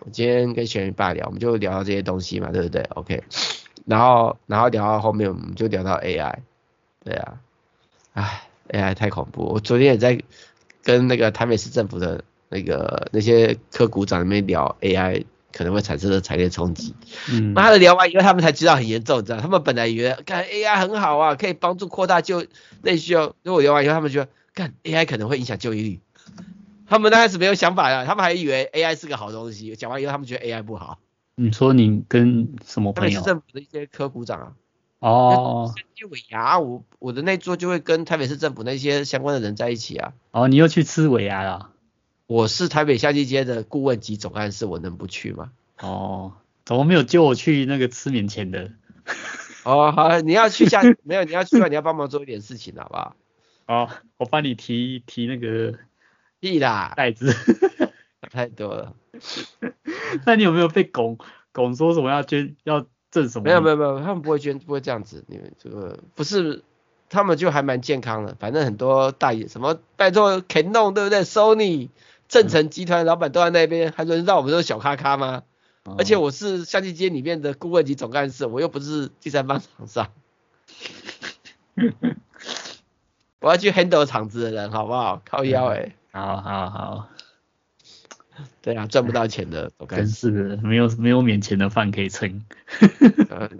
[0.00, 3.22] 我今天跟咸鱼爸聊，我们就聊到这些东西嘛，对不对？OK，
[3.86, 6.34] 然后然后聊到后面，我们就聊到 AI，
[7.02, 7.40] 对啊，
[8.12, 9.44] 唉，AI 太恐怖。
[9.44, 10.20] 我昨天也在
[10.82, 16.94] 跟那个台北市政府的那个那些科股长里面聊 AI 可能会产生的产业冲击。
[17.32, 19.40] 嗯，妈的，聊完以后他们才知道很严重，你知道？
[19.40, 22.44] 他们本来以为看 AI 很好啊，可以帮助扩大就
[22.82, 23.34] 内需哦。
[23.42, 26.00] 如果聊完以后，他们觉得看 AI 可能会影响就业率。
[26.88, 29.76] 他们刚开始没有想法啊，他们还以为 AI 是个好东西。
[29.76, 30.98] 讲完以后，他们觉得 AI 不好。
[31.34, 33.10] 你说你跟什么朋友？
[33.10, 34.52] 台北市政府的一些科股长啊。
[35.00, 35.74] 哦。
[36.10, 40.14] 尾牙，我我的那桌就会跟台北市政府那些相关的人在一起啊。
[40.30, 41.70] 哦，你又去吃尾牙了？
[42.26, 45.50] 我是台北夏季街的顾问及总干事，我能不去吗？
[45.80, 46.32] 哦，
[46.64, 48.70] 怎么没有叫我去那个吃免钱的？
[49.64, 53.16] 哦，好，你要去下， 没有，你要去的话，你要帮忙做一点事情，好不好？
[53.66, 55.78] 哦，我帮你提提那个。
[56.38, 57.34] 屁啦，袋子
[58.30, 58.94] 太多了。
[60.26, 61.16] 那你有没有被拱
[61.50, 63.44] 拱说什么要捐要赠什么？
[63.44, 65.24] 没有没有没有，他们不会捐，不会这样子。
[65.28, 66.62] 你们这个不是，
[67.08, 68.36] 他们就还蛮健康的。
[68.38, 71.88] 反正很多大爷什么拜托 Canon 对不对？Sony
[72.28, 75.42] 正成集团老板都在那边，还轮到我们这种小咖咖吗？
[75.84, 80.12] 哦、而且我是相机街里面的顾问及总干事，我又不是第三方厂商。
[83.40, 85.22] 我要去 handle 场子的人，好不好？
[85.24, 85.96] 靠腰哎、欸。
[86.12, 87.08] 好好好，
[88.62, 92.42] 对啊，赚不到钱的，真是的，没有没有免钱的饭可以撑。
[93.28, 93.50] 呃，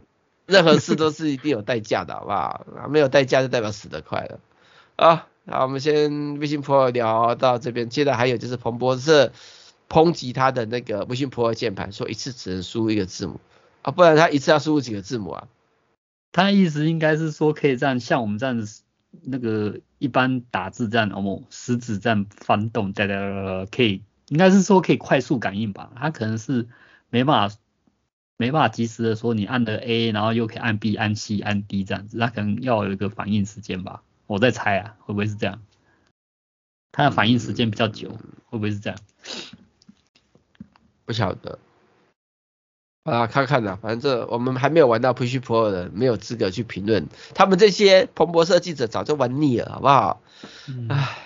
[0.47, 2.89] 任何事都是一定有代价的，好不好？
[2.89, 4.41] 没有代价就代表死得快了。
[4.97, 9.33] 啊，好，我们先 Vision Pro 聊到这边，接着还有就是彭博社
[9.91, 13.39] 抨击他的那个 Vision Pro 键盘，说一次只能输入一个字母
[13.83, 15.49] 啊，不然他一次要输入几个字母啊？
[16.33, 18.81] 他的意思应该是说可以这样，像我们这样子。
[19.29, 25.91] 那个一般打字这样，哦，食指这样翻动，哒哒可以，应该是说可以快速感应吧？
[25.97, 26.69] 它可能是
[27.11, 27.57] 没办法，
[28.37, 34.03] 没办法及时的说你按了 A，然后又可以按 B、按 C、按 D 这样子，它可能要有一个反应时间吧？
[34.29, 35.61] 我在猜啊，会不会是这样？
[36.93, 38.11] 它的反应时间比较久，
[38.47, 38.99] 会不会是这样？
[41.05, 41.59] 不晓得。
[43.07, 47.07] 啊，看看啦，反正这我们还没有玩到 Push Pro 的，没有资格去评论。
[47.35, 50.21] 他们这些彭博社记者早就玩腻了，好不好？
[50.67, 51.17] 嗯、唉，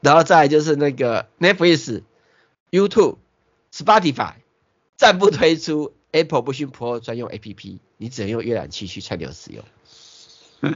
[0.00, 2.02] 然后再来就是那个 Netflix、
[2.72, 3.18] YouTube、
[3.72, 4.32] Spotify
[4.96, 9.64] 暂不推出 Apple Push Pro 专用 APP，你只能用阅览器去串流使用。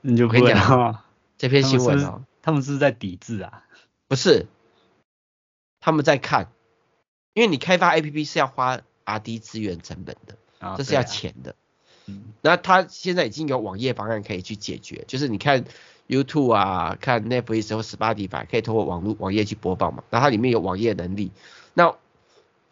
[0.00, 1.04] 你就不会啊？
[1.36, 3.64] 这篇新闻哦，他们是在抵制啊？
[4.08, 4.46] 不是，
[5.80, 6.48] 他们在看。
[7.32, 11.54] 因为你开发 APP 是要花 RD 资源成本的，哦、这是要钱的。
[12.06, 15.64] 嗯，那它现在已经有网页方案可以去解决，就是你看
[16.08, 21.30] YouTube 啊，看 Netflix 或 Spotify 可以通过网络网页去播放嘛，那它里面有网页能力，
[21.74, 21.94] 那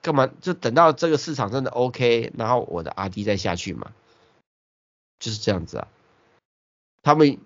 [0.03, 3.93] 干嘛就等到这个市场真的 OK，然后我的 RD 再下去嘛，
[5.21, 5.89] 就是这样子啊。
[7.03, 7.39] 他们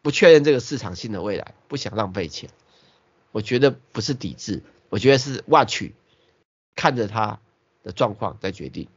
[0.00, 2.48] 不确认这个市场性的未来，不想浪费钱，
[3.32, 5.90] 我觉得不是抵制，我觉得是 watch。
[6.74, 7.40] 看着他
[7.82, 8.88] 的状况再决定，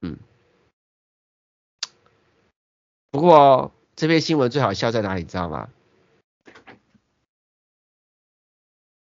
[0.00, 0.18] 嗯，
[3.10, 5.68] 不过这篇新闻最好笑在哪里，你知道吗？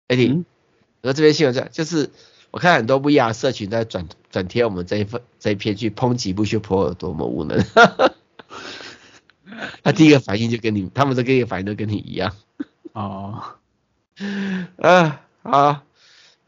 [0.07, 0.43] 艾迪，
[1.01, 2.09] 而这篇新闻在就是
[2.51, 7.63] 我看很多 VR 社群在转转贴我们这一份这一篇去抨击 Vision Pro 有多么无能，
[9.83, 12.35] 他第一个反应就跟你，他们的第一个反应都跟你一样。
[12.93, 13.57] 哦，
[14.81, 15.83] 啊，好。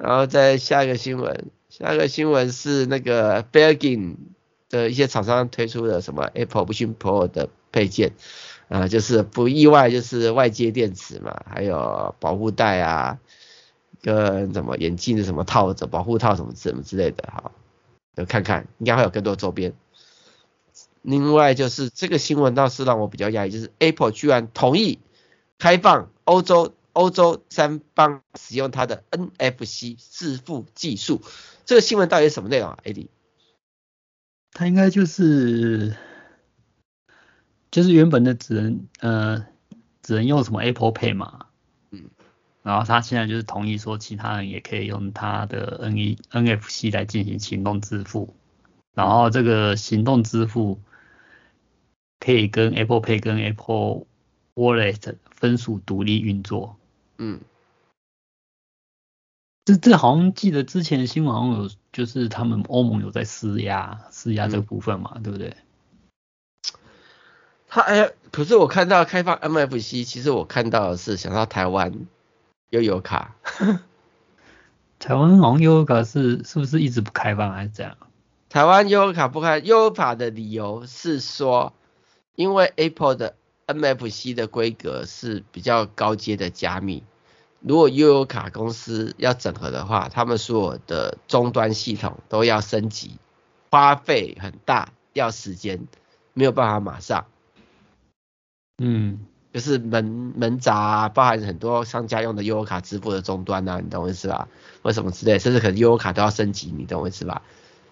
[0.04, 4.16] 然后再下一个新闻，下一个新闻是那个 Belkin
[4.68, 8.14] 的一些厂商推出的什么 Apple Vision Pro 的配件，
[8.68, 13.20] 啊，就是不意外就是外接电池嘛，还有保护带啊，
[14.02, 17.52] 跟什么眼镜的什么套子、保护套什么什么之类的，哈，
[18.16, 19.72] 就看看，应该会有更多周边。
[21.04, 24.98] 另外就是这个新闻倒是让我比较讶异，就是 Apple 居然同意
[25.60, 26.74] 开放欧洲。
[26.94, 31.22] 欧洲三方使用它的 NFC 支付技术，
[31.66, 33.08] 这个新闻到底是什么内容啊？AD，
[34.52, 35.96] 它应该就是
[37.72, 39.46] 就是原本的只能呃
[40.02, 41.46] 只能用什么 Apple Pay 嘛，
[41.92, 42.10] 嗯，
[42.64, 48.36] 然后他现在就是同意说，其他人也可以用他的 N E N F C 来进行行动支付，
[48.94, 50.82] 然后这个行动支付
[52.20, 54.06] 可以跟 Apple Pay 跟 Apple
[54.56, 56.78] Wallet 分属独立运作。
[57.22, 57.40] 嗯，
[59.66, 65.56] 这这好像记得之前新闻好像有，就是他们欧盟有在施压施压这个部分嘛，嗯、对不对？
[67.68, 72.08] 他哎，可是我看到开放 M F C，其实我看到的是想到台湾。
[72.72, 73.36] 悠游卡，
[74.98, 77.98] 台湾好像悠游卡是是不是一直不开放还是怎样？
[78.48, 81.74] 台湾悠游卡不开，悠游卡的理由是说，
[82.36, 83.36] 因为 Apple 的
[83.68, 87.04] MFC 的规格是比较高阶的加密，
[87.62, 93.18] 如果悠游卡公司要整合的话，他们所有的终端系统都要升级，
[93.70, 95.88] 花费很大，要时间，
[96.34, 97.26] 没有办法马上。
[98.78, 99.26] 嗯。
[99.54, 100.06] 就是门
[100.38, 104.48] 门闸啊，包含很多商家用的悠游卡支付的终端啊，你懂我意思吧？
[104.82, 107.42] 或什么之类，甚至可能悠游卡都要升级，你懂我意思吧？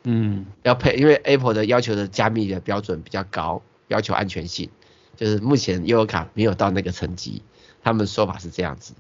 [0.03, 4.69] 嗯，要配，因为 Apple 的要求的加密的标准比较高，要求安全性，
[5.17, 7.43] 就是目前悠游卡没有到那个层级，
[7.84, 8.93] 他们说法是这样子。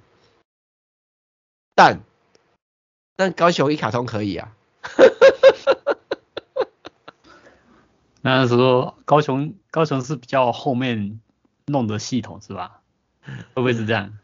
[1.79, 2.01] 但
[3.15, 4.53] 但高雄一卡通可以啊。
[8.21, 11.19] 那时候高雄高雄是比较后面。
[11.71, 12.81] 弄的系统是吧？
[13.53, 14.17] 会不会是这样？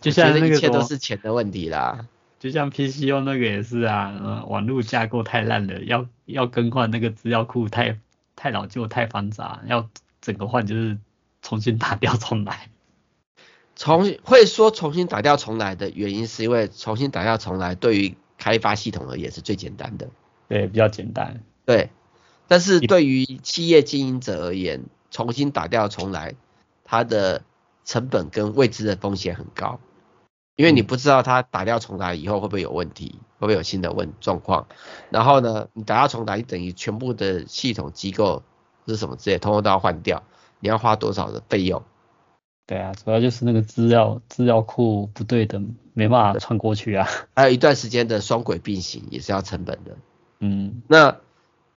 [0.00, 2.04] 就像那个一切都是钱的问题啦。
[2.40, 8.00] 就像 PCO 那个也是啊，嗯，网络架构太烂了，要要更换那个资料库太
[8.34, 9.88] 太老旧太繁杂，要
[10.20, 10.98] 整个换就是
[11.42, 12.68] 重新打 掉重来。
[13.76, 20.08] 重会说重新打掉重来的原因是因为重新打掉重来对于开发系统而言是最简单的。
[20.48, 21.42] 对，比较简单。
[21.64, 21.90] 对，
[22.46, 26.34] 但是对于企业经营者而言，重新打掉重来。
[26.86, 27.42] 它的
[27.86, 29.80] 成本跟未知的风险很高，
[30.54, 34.68] 因为你不知道它打掉重来以后会不会有问题，会不会有新的问状况。
[35.08, 38.42] 然后呢，你打掉重来，你等于全部的系统机构
[38.86, 40.22] 是什么之类，通通都要换掉，
[40.60, 41.82] 你要花多少的费用？
[42.66, 47.06] 对啊，主要就是那个资料资料库不对等，没办法穿过去啊。
[47.36, 49.96] 还有一段时间的双轨并行也是要成本的。
[50.40, 51.20] 嗯，那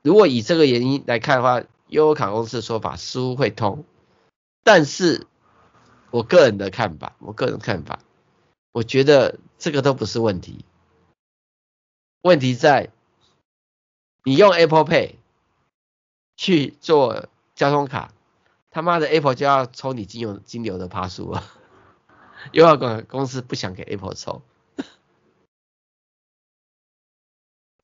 [0.03, 3.83] 如果以这个原因来看的话，悠游卡公司的说法似乎会通。
[4.63, 5.27] 但是，
[6.11, 7.99] 我个人的看法，我个人看法，
[8.71, 10.65] 我觉得这个都不是问题。
[12.21, 12.89] 问题在
[14.23, 15.15] 你用 Apple Pay
[16.35, 18.11] 去做交通卡，
[18.75, 21.41] 他妈的 Apple 就要抽你金流金流的趴数了，
[22.51, 24.41] 悠游卡公司不想给 Apple 抽，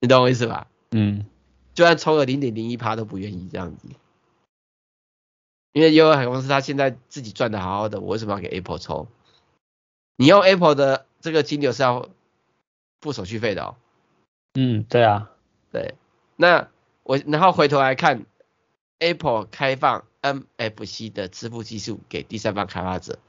[0.02, 0.68] 你懂我意思吧？
[0.90, 1.26] 嗯，
[1.74, 3.88] 就算抽个零点零一趴都不愿意这样子。
[5.72, 9.08] 因为悠游卡公司他现在自己赚的好好的，我为什么要给 Apple 抽？
[10.18, 12.10] 你用 Apple 的这个金流是要
[13.00, 13.78] 付手续费的哦。
[14.56, 15.32] 嗯，对啊，
[15.72, 15.96] 对。
[16.36, 16.70] 那
[17.04, 18.26] 我然后回头来看
[19.00, 23.20] ，Apple 开放 MFC 的支付技术给第三方开发者，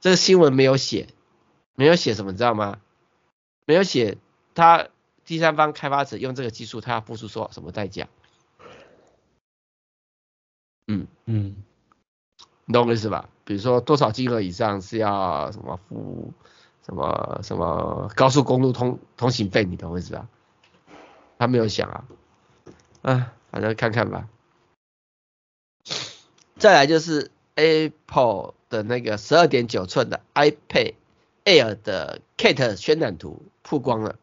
[0.00, 1.08] 这个新闻没有写，
[1.74, 2.78] 没有写什么，你知道吗？
[3.64, 4.18] 没有写
[4.54, 4.88] 他
[5.24, 8.08] 第三方开发者用这个技术，他要付出说什么代价？
[10.86, 11.56] 嗯嗯，
[12.64, 13.28] 你懂我意思吧？
[13.44, 16.32] 比如说多少金额以上是要什么付
[16.84, 20.28] 什么什么高速公路通通行费，你懂我意思吧？
[21.38, 22.04] 他没有想啊，
[23.02, 24.28] 啊，反正看看吧。
[26.58, 30.94] 再来就是 Apple 的那个十二点九寸的 iPad
[31.44, 34.16] Air 的 Kate 渲染图曝光了，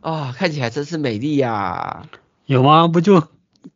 [0.00, 2.08] 啊、哦，看起来真是美丽呀、啊！
[2.46, 2.88] 有吗？
[2.88, 3.28] 不就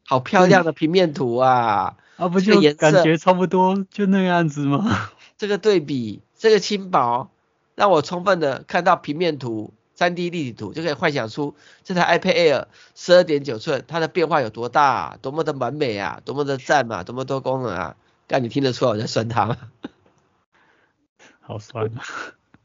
[0.05, 1.97] 好漂亮的平面图啊！
[2.16, 5.11] 啊，不就感觉差不多就那个样子吗？
[5.37, 7.30] 这个对比，这个轻薄，
[7.74, 11.55] 让我充分的看到平面图、三 D 立体图，就可以幻想出
[11.85, 12.64] 这台 iPad Air
[12.97, 17.97] 十二点九寸，它的变化有多大啊，多么的完美啊，多么的赞啊，多么多功能啊！
[18.29, 19.57] 但你听得出来我在酸他吗？
[21.41, 22.03] 好酸啊！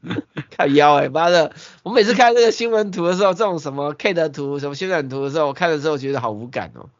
[0.54, 1.54] 靠腰哎、欸，妈的！
[1.82, 6.90] 我每次看这个新闻图的时候，这种什么 K 的图、什么渲染图的时候，我看的时候觉得好无感哦。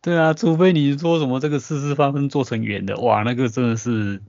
[0.00, 4.22] 对啊，除非你说什么这个四四方方做成圆的，哇，那个真的是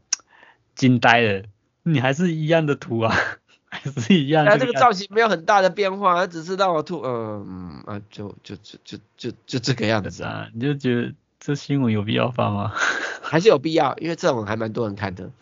[0.73, 1.43] 惊呆了。
[1.83, 3.15] 你还是一样的图啊，
[3.69, 4.43] 还是一样。
[4.47, 10.47] 它这个造型没有很大的变化，它只是让我吐，嗯嗯啊，就就就就就就这个样子啊。
[10.55, 12.73] 你就觉得这新闻有必要发吗？
[13.21, 15.31] 还是有必要，因为这种还蛮多人看的。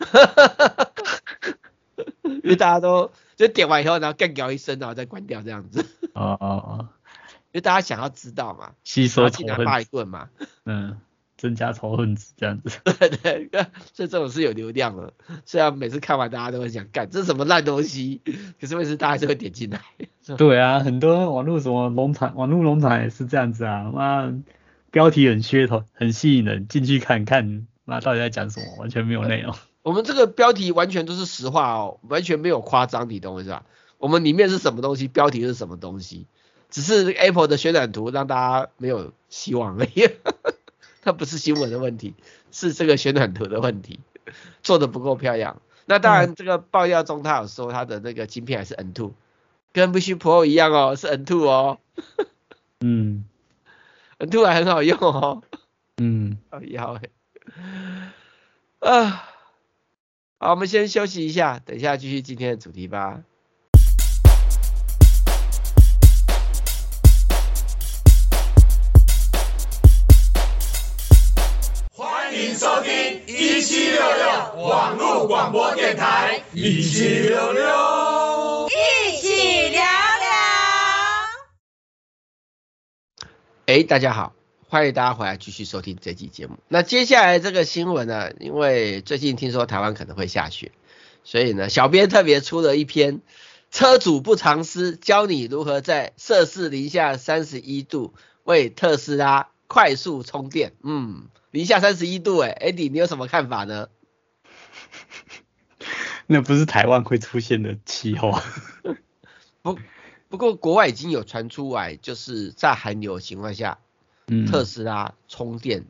[2.42, 5.84] 因为大家都就点完以后，然后干掉一声，然后再关掉这样子。
[6.14, 6.88] 哦哦哦。
[7.52, 10.28] 因为大家想要知道嘛，吸收进来骂一顿嘛，
[10.66, 10.98] 嗯，
[11.38, 12.78] 增加仇恨值这样子。
[13.22, 15.14] 对对，所以这种是有流量的。
[15.46, 18.20] 虽然每次看完大家都会想干这是什么烂东西，
[18.60, 19.80] 可是为什么大家还是会点进来？
[20.36, 23.90] 对啊，很多网络什么农场，网络农场也是这样子啊。
[23.90, 24.30] 妈，
[24.96, 28.76] 标题很噱头， 很吸引人，进去看看，那到底在讲什么？
[28.78, 29.54] 完全没有内容。
[29.84, 33.66] 我们这个标题完全都是实话哦，完全没有夸张，你懂我意思吧？
[33.98, 36.26] 我们里面是什么东西，标题是什么东西，
[36.70, 40.08] 只是 Apple 的渲染图让大家没有希望而已。
[41.04, 42.14] 它不是新闻的问题，
[42.50, 44.00] 是这个渲染图的问题，
[44.62, 45.60] 做的不够漂亮。
[45.84, 49.12] 那当然，这个爆料中他有说他的那个晶片还是 N2，
[49.74, 51.78] 跟 Vision Pro 一样哦，是 N2 哦。
[52.80, 53.26] 嗯
[54.18, 55.42] ，N2 还很好用哦。
[55.98, 56.98] 嗯， 好要
[58.80, 59.24] 啊。
[60.38, 63.22] 好，我们先休息一下，等一下继续今天的主题吧。
[71.92, 72.92] 欢迎收听
[73.26, 77.64] 一七六六网络广播电台，一七六六，
[83.66, 84.32] 哎，大家好。
[84.68, 86.56] 欢迎大家回来继续收听这期节目。
[86.68, 90.70] 那接下来这个新闻呢，因为最近听说台湾可能会下雪，
[91.24, 93.22] 所以呢，小编特别出了一篇
[93.72, 98.14] 车主不藏私，教你如何在摄氏零下三十一度
[98.44, 100.74] 为特斯拉快速充电。
[100.84, 103.88] 嗯，零下三十一度，哎，Andy，你有什么看法呢？
[106.28, 108.40] 那不是台湾会出现的气候。
[109.62, 109.76] 不，
[110.28, 113.78] 不过国外已经有传出来，就是在寒流的情况下。
[114.50, 115.84] 特斯拉充电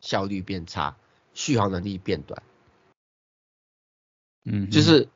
[0.00, 0.96] 效率变差，
[1.32, 2.42] 续航能力变短。
[4.44, 5.08] 嗯，就是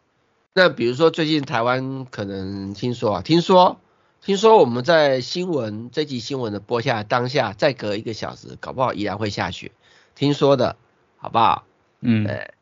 [0.55, 3.81] 那比如说最近台湾可能听说啊，听说
[4.21, 9.73] 听说我们在新闻这集新闻的播下当下，再隔一个小时，搞不好依然会下雪。
[10.15, 10.77] 听说的，
[11.17, 11.67] 好不好？
[11.99, 12.55] 嗯，对，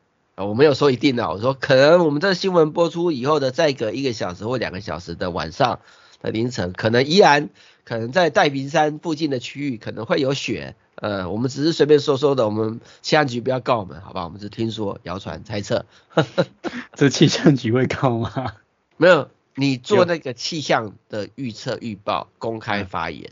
[0.45, 5.79] 我没有说一定的，我说可能我们这新闻播出以后的再隔一个小时或两个小时的晚上
[6.21, 7.49] 的凌晨，可能依然。
[7.83, 14.23] 可能在太平山附近的区域可能会有雪，呃，我们只是随便说说的，我们气象局不要告我们，好吧？
[14.23, 15.85] 我们只听说、谣传、猜测。
[16.93, 18.53] 这气象局会告吗？
[18.97, 23.31] 没有，你做那个气象的预测预报公开发言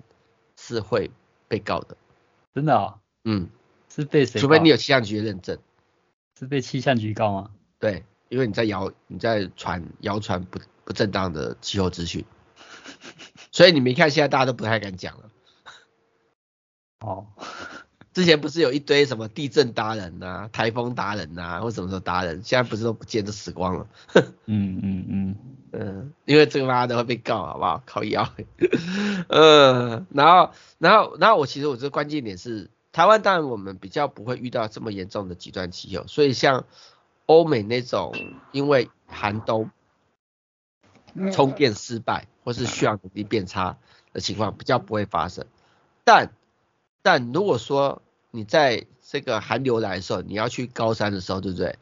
[0.58, 1.12] 是会
[1.48, 1.96] 被告的。
[2.56, 2.94] 真的啊、哦？
[3.24, 3.50] 嗯，
[3.96, 4.42] 是被谁？
[4.42, 5.60] 除非你有气象局的认证。
[6.40, 7.52] 是被气象局告吗？
[7.80, 12.24] 对，因为你在谣你在传谣传不不正当的气候资讯。
[13.52, 15.30] 所以你没看，现在大家都不太敢讲了。
[17.02, 17.28] 哦，
[18.14, 23.88] 之前不是有一堆什么地震达人呐、台风达人呐，或什么什么达人，现在不是都不见都死光了。
[24.46, 25.36] 嗯嗯嗯
[25.74, 27.84] 嗯，因为这个妈的会被告，好不好？
[27.86, 28.30] 靠腰。
[29.28, 36.66] 嗯，然后然后然后我其实我这个关键点是，台湾当然我们比较不会遇到这么严重的极端气候，所以像
[37.26, 38.14] 欧美那种
[38.52, 39.72] 因为寒冬。
[41.34, 43.80] 充电失败或是续航能力变差
[44.14, 45.48] 的情况比较不会发生，
[46.04, 46.32] 但
[47.02, 51.80] 但如果说你在这个寒流来的时候，你要去高山的时候，对不对？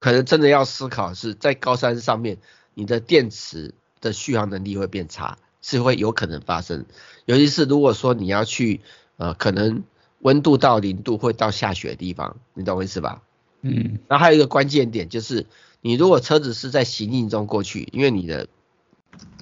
[0.00, 2.36] 可能真的要思考是在高山上面，
[2.74, 6.84] 你的电池的续航能力会变差，是会有可能发生。
[7.24, 8.82] 尤其是如果说你要去
[9.16, 9.84] 呃，可能
[10.20, 13.22] 温度到零度会到下雪的地方，你懂我意思吧？
[13.62, 13.98] 嗯。
[14.08, 15.46] 然后还有一个关键点就是。
[15.86, 18.48] 你如果车子是在行进中过去，因为你的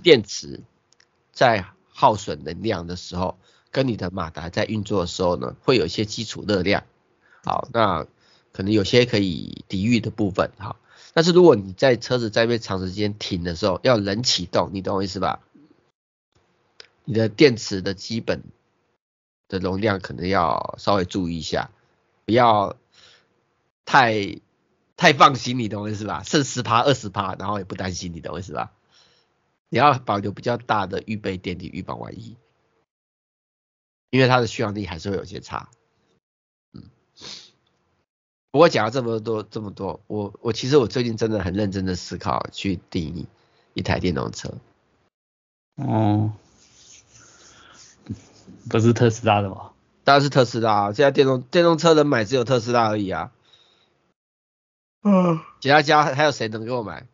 [0.02, 0.58] 电池
[1.30, 3.38] 在耗损能量的时候，
[3.70, 6.82] 跟你的马达在运作的时候呢，会有一些基础热量，
[7.44, 8.08] 好，那
[8.50, 10.80] 可能有些可以抵御的部分，好，
[11.14, 15.38] 但是如果你在车子在被长时间停的时候，要冷启动，你懂我意思吧？
[17.04, 18.42] 你的电池的基本
[19.52, 21.70] 的容量可能要稍微注意一下，
[22.24, 22.76] 不要
[23.84, 24.40] 太。
[24.94, 26.22] 太放心，你懂我意思吧？
[26.22, 28.70] 剩十趴、二十趴，然后也不担心，你懂我意思吧？
[29.68, 32.36] 你要保留比较大的预备电力，预防万一，
[34.10, 35.70] 因为它的续航力还是会有些差。
[36.72, 36.84] 嗯，
[38.52, 43.26] 不过讲了这么多这么多，我我其实我最近真的很认真的思考去定义
[43.74, 44.54] 一台电动车。
[45.74, 46.32] 哦，
[48.68, 49.70] 不是特斯拉的吗？
[50.04, 53.30] 当然是特斯拉，现在电动电动车能买只有特斯拉而已啊。
[55.02, 57.06] 嗯，其他家还有谁能给我买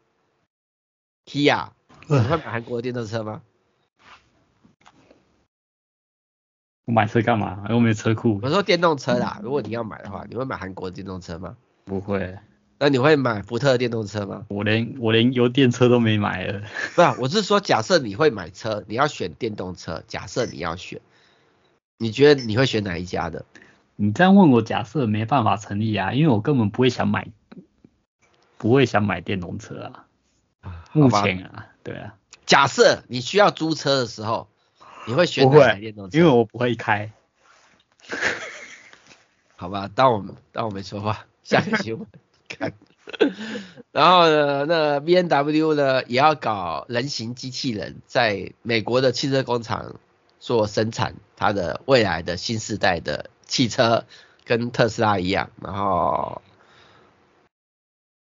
[1.26, 1.68] ？Kia，
[2.06, 3.42] 你会买韩国的电动车吗？
[6.86, 7.66] 我买车干嘛？
[7.68, 8.40] 又没车库。
[8.42, 11.56] 我说电动车啦，如果你要买的话，你会买韩国的电动车吗？
[11.84, 12.38] 不会。
[12.78, 14.46] 那你会买福特的电动车吗？
[14.48, 16.62] 我连我连油电车都没买了。
[16.94, 21.00] 不是，我是说假设你会买车，你要选电动车，假设你要选，
[21.98, 23.44] 你觉得你会选哪一家的？
[23.96, 27.26] 你这样问我，假设没办法成立啊，因为我根本不会想买，
[28.56, 30.06] 不会想买电动车啊。
[30.92, 32.14] 目前啊，对啊。
[32.46, 34.48] 假设你需要租车的时候，
[35.06, 36.16] 你会选择买电动车？
[36.16, 37.10] 因为我不会开。
[39.56, 42.06] 好吧，当我们当我没说话，下个新闻
[42.48, 42.72] 看。
[43.90, 49.96] 然后呢，那 B N W 呢也要搞人形机器人，在美国的汽车工厂
[50.40, 54.04] 做生产，它的未来的新时代的汽车
[54.44, 55.50] 跟特斯拉一样。
[55.62, 56.42] 然后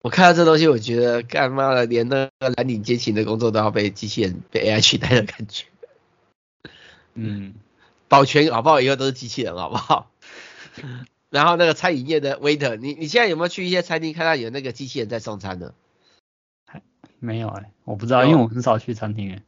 [0.03, 5.67] 我看到这东西，我觉得干妈的，连那个蓝领阶级的工作都要被机器人被 AI 取代的感觉。
[7.15, 7.55] 嗯，
[8.09, 8.81] 保全好不好？
[8.81, 10.11] 以后都是机器人好不好？
[11.31, 15.75] 然后那个餐饮业的 waiter，你你现在有没有去一些餐厅看到有那个机器人在送餐的？
[16.67, 16.83] 还
[17.21, 19.43] 没有哎、欸，我不知道，因为我很少去餐厅哎、欸。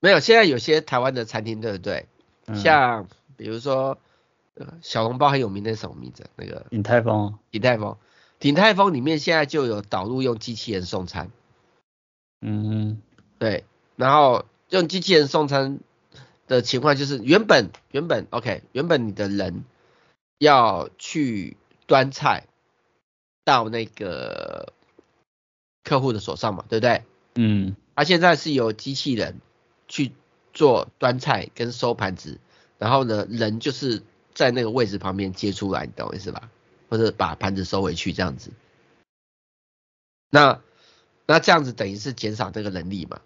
[0.00, 2.06] 没有，现在有些台湾的餐厅对不对？
[2.46, 3.98] 嗯、像比如说
[4.82, 6.28] 小笼包很有名的是什么名字？
[6.36, 7.38] 那个鼎泰丰。
[7.50, 7.96] 鼎泰丰，
[8.38, 11.30] 鼎泰丰里面现在就有导入用机器人送餐。
[12.40, 13.00] 嗯，
[13.38, 13.64] 对。
[13.96, 15.78] 然后用机器人送餐
[16.46, 19.64] 的情况就是原本原本 OK，原本你的人。
[20.42, 22.46] 要去端菜
[23.44, 24.72] 到那个
[25.84, 27.02] 客户的手上嘛，对不对？
[27.34, 27.76] 嗯。
[27.94, 29.38] 他、啊、现在是由机器人
[29.90, 30.12] 去
[30.54, 32.38] 做端菜跟收盘子，
[32.78, 36.48] 然后呢，人就是在那个位置旁边接出来，你懂我意思吧？
[36.88, 38.50] 或者把盘子收回去这样子。
[40.30, 40.62] 那
[41.26, 43.20] 那这样子等于是减少这个人力嘛。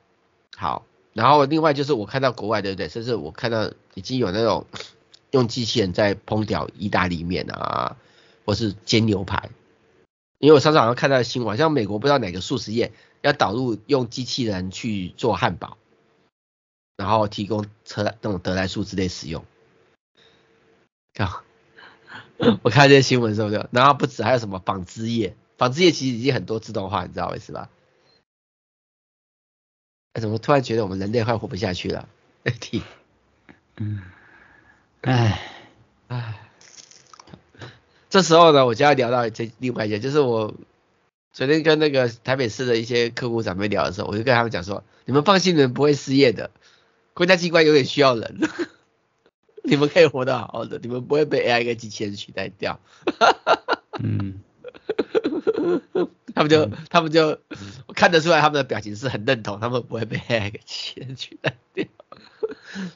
[0.56, 2.88] 好，然后另外就是我看到国外对不对？
[2.88, 4.66] 甚至我看到已经有那种。
[5.34, 7.96] 用机器人在烹调意大利面啊，
[8.44, 9.50] 或是煎牛排，
[10.38, 15.76] 因为我上次好像看到新闻，像美国不知道哪个素食业要导入用机器人去做汉堡，
[16.96, 19.44] 然后提供车那种得来速之类使用。
[21.14, 21.42] 靠，
[22.62, 23.68] 我看这些新闻是不是？
[23.70, 25.36] 然后不止，还有什么纺织业？
[25.56, 27.68] 纺织业其实已经很多自动化，你知道为什么？
[30.14, 32.08] 哎，怎么突然觉得我们人类快活不下去了？
[33.76, 34.02] 嗯。
[35.02, 35.38] 唉
[36.08, 36.48] 唉，
[38.08, 40.54] 这时候呢，我就要聊到这另外一件，就是我
[41.32, 46.50] 昨天跟那个台北市的一些客户长辈聊的时候，我就跟他们讲说，你们放心，你们不会失业的，
[47.14, 48.38] 国家机关永远需要人，
[49.64, 52.80] 你们可以活得好好的，你们不会被 AI 跟机器人取代掉。
[54.00, 54.40] 嗯，
[56.34, 57.38] 他们就他们就
[57.86, 61.86] 我看得出来，他们的表情是很认同，他们不会被 AI 跟机器人取代掉。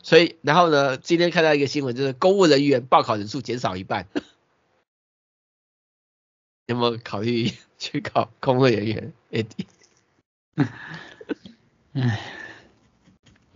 [0.02, 0.98] 所以，然后呢？
[0.98, 4.06] 今天看到一个新闻，就是公务人员报考人数减少一半。
[6.66, 9.12] 有没有考虑去考公务人员？
[11.94, 12.47] 唉，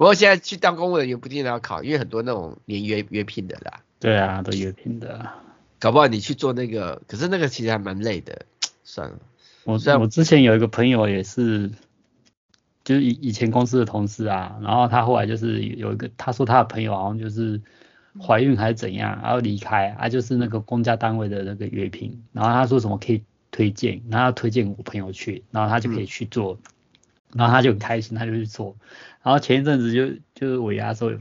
[0.03, 3.83] 不过现在去当公务人员不一定要考，因为很多那种年约约聘的啦。
[4.01, 5.31] 对啊，都约聘的。
[5.79, 8.45] 搞不好你去做那个，可是那个其实还蛮累的。
[8.83, 9.19] 算了，
[9.63, 11.71] 我我之前有一个朋友也是。
[12.85, 17.61] 就是以以前公司的同事啊，然后他后来就是有一个，他说他的朋友好像就是
[18.21, 23.23] 怀孕还是怎样，然后离开，啊就是那个公家单位的那个约聘，然后他说什么可以
[23.53, 26.59] 推荐，然后他推荐我朋友去，然后他就可以去做，
[27.35, 28.77] 然后他就很开心，他就去做，
[29.23, 31.13] 然后前一阵子就就是尾牙的时候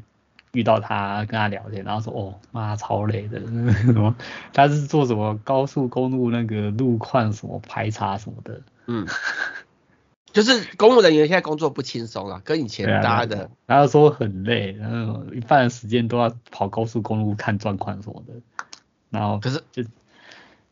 [0.53, 3.39] 遇到他跟他聊天，然后说哦妈超累的，
[3.86, 4.16] 什么
[4.53, 9.07] 他是做什么高速公路那个路况什么排查什么的，嗯。
[10.34, 18.36] 就是公务人员现在工作不轻松啊，跟以前搭的，然后说很累，然后一半的时间都要跑高速公路看状况什么的，
[19.09, 19.84] 然后可是就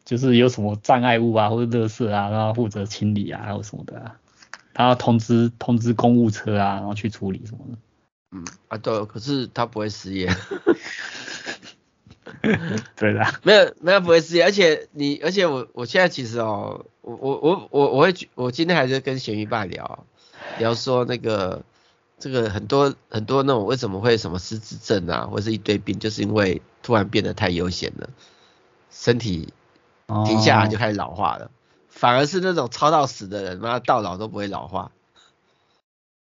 [0.06, 4.16] 就是有什么障碍物啊或者垃圾啊，然后负责清理啊，还有什么的啊，
[4.80, 7.78] 然后通知通知公务车啊，然后去处理什么的。
[8.32, 10.34] 嗯啊对，可是他不会失业。
[12.96, 20.06] 对的，没有没有不会失业，而且你而且我我现在其实哦，我我我我我会我今天还是跟咸鱼爸聊
[20.60, 21.62] 聊说那个
[22.18, 28.10] 这个很多很多那种为什么会什么失智症啊，或者是一堆病，就是因为突然变得太悠闲了，
[28.90, 29.50] 身体
[30.26, 31.52] 停下来就开始老化了，哦、
[32.00, 34.92] 反而是那种操到死的人，妈到老都不会老化，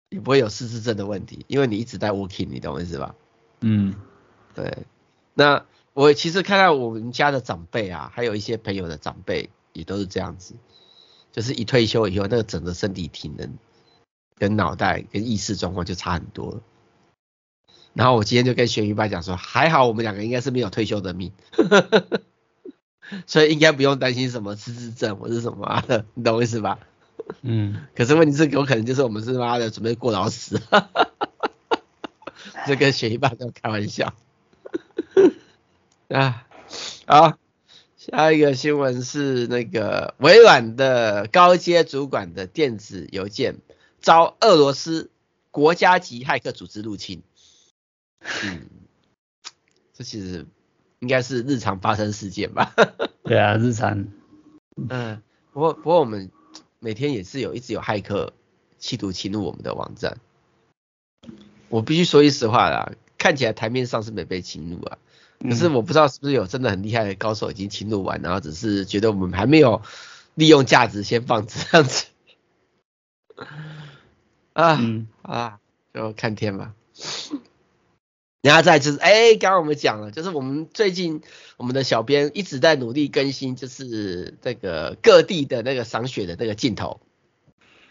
[0.10, 3.16] 也不会有失智症的问题，因为你一直在 working，你懂我意思吧？
[3.62, 3.96] 嗯，
[4.54, 4.86] 对，
[5.34, 5.66] 那。
[5.96, 10.56] 我其实看到我们家的长辈啊，还有一些朋友的长辈也都是这样子，
[11.32, 13.58] 就是一退休以后，那个整个身体体能、
[14.38, 16.62] 跟脑袋、跟意识状况就差很多了。
[17.94, 21.32] 然后我今天就跟玄鱼爸讲说，还好我们两个应该是没有退休的命，
[23.28, 26.80] 所以应该不用担心什么失智症或是什么的，你懂我意思吧？
[27.42, 27.86] 嗯。
[27.96, 30.62] 可是问题是有可能就是我们是妈的准备过劳死，
[32.66, 34.14] 这跟玄宇爸在开玩笑。
[36.10, 36.48] 啊，
[37.08, 37.38] 好，
[37.98, 43.58] 下一个新闻是那个微软的高阶主管的电子邮件
[44.02, 45.10] 遭俄罗斯
[45.50, 47.24] 国家级骇客组织入侵。
[48.44, 48.68] 嗯，
[49.94, 50.46] 这其实
[51.06, 52.74] 应该是日常发生事件吧？
[53.22, 54.08] 对啊，日常。
[54.90, 55.22] 嗯，
[55.54, 56.32] 不过不过我们
[56.80, 58.34] 每天也是有一直有骇客
[58.80, 60.18] 企图侵入我们的网站。
[61.70, 64.98] 我必须说句实话啦，看起来台面上是没被侵入啊。
[65.42, 69.84] 可是我不知道是不是有真的很厉害的高手已经侵入完，然后只是觉得我们还没有
[70.34, 72.08] 利用价值先放着这样子。
[74.54, 75.60] 啊、嗯、啊，
[75.94, 76.74] 就看天吧。
[78.46, 81.22] 然后再就是，哎、欸，刚刚我们讲了，就是我们最近
[81.58, 87.00] 我们的小编一直在努力更新，就是这个各地的那个赏雪的那个镜头，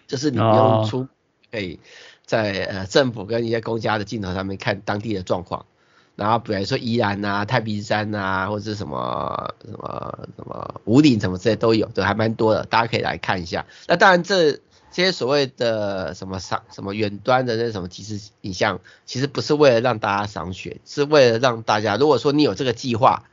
[0.06, 1.08] 就是你不用出
[1.50, 1.80] 可以
[2.24, 5.66] 在呃政府跟一些公家的镜头上面看当地的状况。
[6.14, 13.66] 然后比如说宜兰啊、太平山啊，或者是什么什么什么五岭什么这些都有，对，还蛮多的，大家可以来看一下。
[13.88, 14.60] 那当然这
[14.94, 23.24] 这些所谓的什么赏什么远端的那什么即时影像，其实不是为了让大家赏雪，是为了让大家，如果说你有这个计划，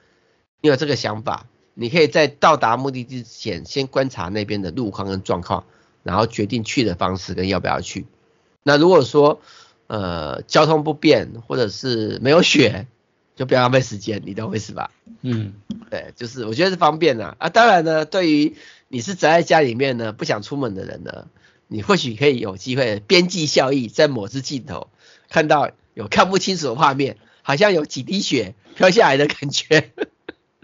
[0.59, 1.45] 你有这个想法，
[1.76, 5.66] 你可以在到达目的地之前，先观察那边的路况跟状况，
[6.01, 8.07] 然后决定去的方式跟要不要去。
[8.64, 9.39] 那如果说
[9.86, 12.88] 呃，交通不便或者是没有雪，
[13.36, 14.89] 就不要浪费时间，你懂我意思吧？
[15.22, 15.53] 嗯，
[15.91, 17.49] 对，就是我觉得是方便的啊。
[17.49, 18.55] 当然呢，对于
[18.88, 21.28] 你是宅在家里面呢，不想出门的人呢，
[21.74, 24.89] 你或许可以有机会边际效益，在某只镜头
[25.30, 29.93] 看到有看不清楚的画面，好像有几滴血飘下来的感觉，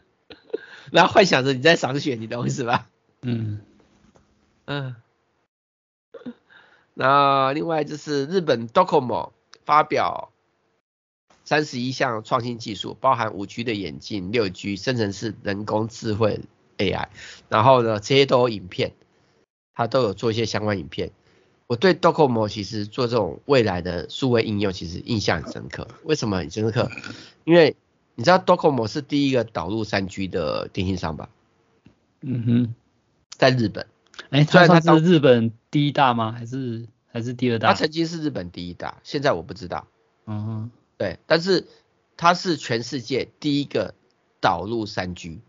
[0.92, 2.90] 然后幻想着你在赏雪，你懂我意思吧？
[3.22, 3.62] 嗯
[4.66, 4.96] 嗯。
[6.94, 9.32] 那另外就是日本 Docomo
[9.64, 10.34] 发表
[11.46, 16.42] 三十一项创新技术，包含五 G 的眼镜、六 G 生成式人工智慧
[16.78, 17.08] AI，
[17.48, 18.92] 然后呢，这些都有影片，
[19.78, 21.12] 它都有做一些相关影片。
[21.68, 25.88] 我对 Docomo 其实做这种未来的数位应用其实印象很深刻。
[26.04, 26.90] 为什么很深刻？
[27.44, 27.76] 因为
[28.16, 31.30] 你知道 Docomo 是第一个导入三 G 的电信商吧？
[32.22, 32.76] 嗯哼，
[33.30, 33.86] 在日本。
[34.32, 36.32] 哎，虽然它是日本第一大吗？
[36.32, 37.68] 还是还是第二大？
[37.68, 39.86] 它曾经是日本第一大，现在我不知道。
[40.26, 41.68] 嗯哼，对，但是
[42.16, 43.94] 它是全世界第一个
[44.42, 45.40] 导入三 G。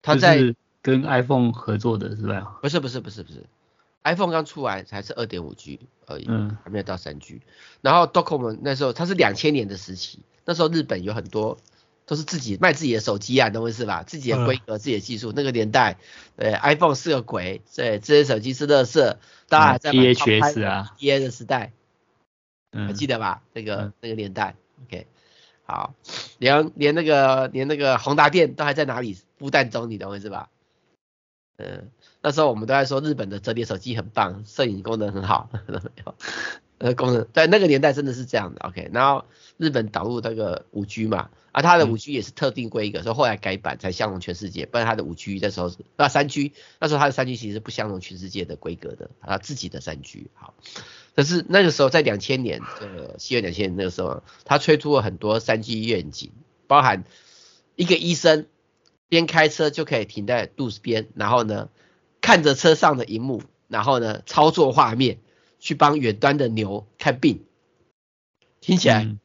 [0.00, 0.54] 它在
[0.84, 2.58] 跟 iPhone 合作的是吧？
[2.62, 3.44] 不是不是不是不是
[4.04, 7.40] ，iPhone 刚出来才是二点五 G 而已，嗯，还没有到三 G。
[7.80, 11.58] 然后 Docomo 那时候它是两千年的时期，那时候日本有很多。
[12.06, 14.02] 都是自己卖自己的手机啊，懂我意思吧？
[14.02, 15.96] 自己的规格、自己的技术，那个年代，
[16.36, 19.16] 对，iPhone 是个鬼，对，这些手机是垃圾，
[19.48, 21.72] 大家还在买 THS 啊 d a 的时代，
[22.72, 23.40] 嗯，还记得吧？
[23.54, 24.54] 那个那个年代
[24.84, 25.06] ，OK，
[25.64, 25.94] 好，
[26.36, 30.50] 连连那个连那个宏达电都还在哪里孵蛋中，你懂我意思吧？
[31.56, 31.90] 嗯，
[32.22, 35.50] 那时候我们都在说日本的折叠手机很棒，摄影功能很好，
[36.78, 39.24] 呃，功能在那个年代真的是这样的，OK，然后
[39.56, 41.30] 日本导入那个五 G 嘛。
[41.56, 44.66] 而、啊、它的五 G 也是特定规格，所以后来改版才相容全世界。
[44.66, 50.26] 不然它的五 G 那时候是那三 G，那时候它的三 G 其实是不相容全世界的规格的，它自己的三 G。
[50.34, 50.54] 好，
[51.14, 56.32] 但是那个时候在两千年，呃，西元两千年那个时候，它推出了很多三 G 愿景，
[56.66, 57.04] 包含
[57.76, 58.46] 一个医生
[59.08, 61.68] 边开车就可以停在路边，然后呢
[62.20, 65.18] 看着车上的荧幕，然后呢操作画面
[65.58, 67.44] 去帮远端的牛看病，
[68.60, 69.04] 听起来。
[69.04, 69.20] 嗯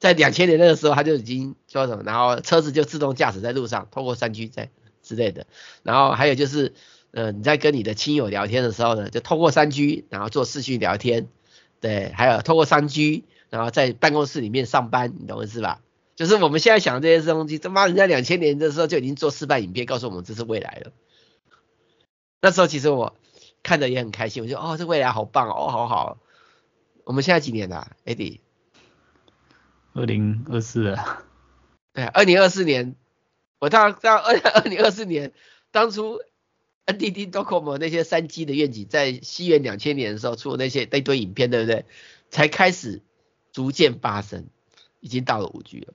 [0.00, 4.70] 在两千年那个时候，他就已经说什么，然后车子就自动驾驶在路上，通过三 G 在
[5.02, 5.46] 之类的。
[5.82, 6.72] 然后还有就是，
[7.10, 11.28] 呃，你在跟你的亲友聊天的时候呢，就通过三 G，然后做视讯聊天。
[11.80, 15.82] 对，还有通过三 G，然后在办公室里面上班，你懂我意思吧？
[16.20, 20.92] 就是我们现在想的这些东西，他妈人家两千年的时候就已经做示范影片，告诉我们这是未来了。
[22.42, 23.16] 那时候其实我
[23.62, 26.18] 看着也很开心，我觉得哦，这未来好棒哦，好好。
[27.04, 28.40] 我们现在几年了，Eddie？
[29.94, 31.24] 二零二四啊，
[31.94, 32.96] 对，二零二四年，
[33.58, 35.32] 我到到二二零二四年，
[35.70, 36.20] 当初
[36.84, 41.86] NTT Docomo 那些三 G 的愿景，在西元两千年的时候出的那些那堆影片，对不对？
[42.28, 43.00] 才开始
[43.52, 44.48] 逐渐发生，
[45.00, 45.94] 已经到了五 G 了，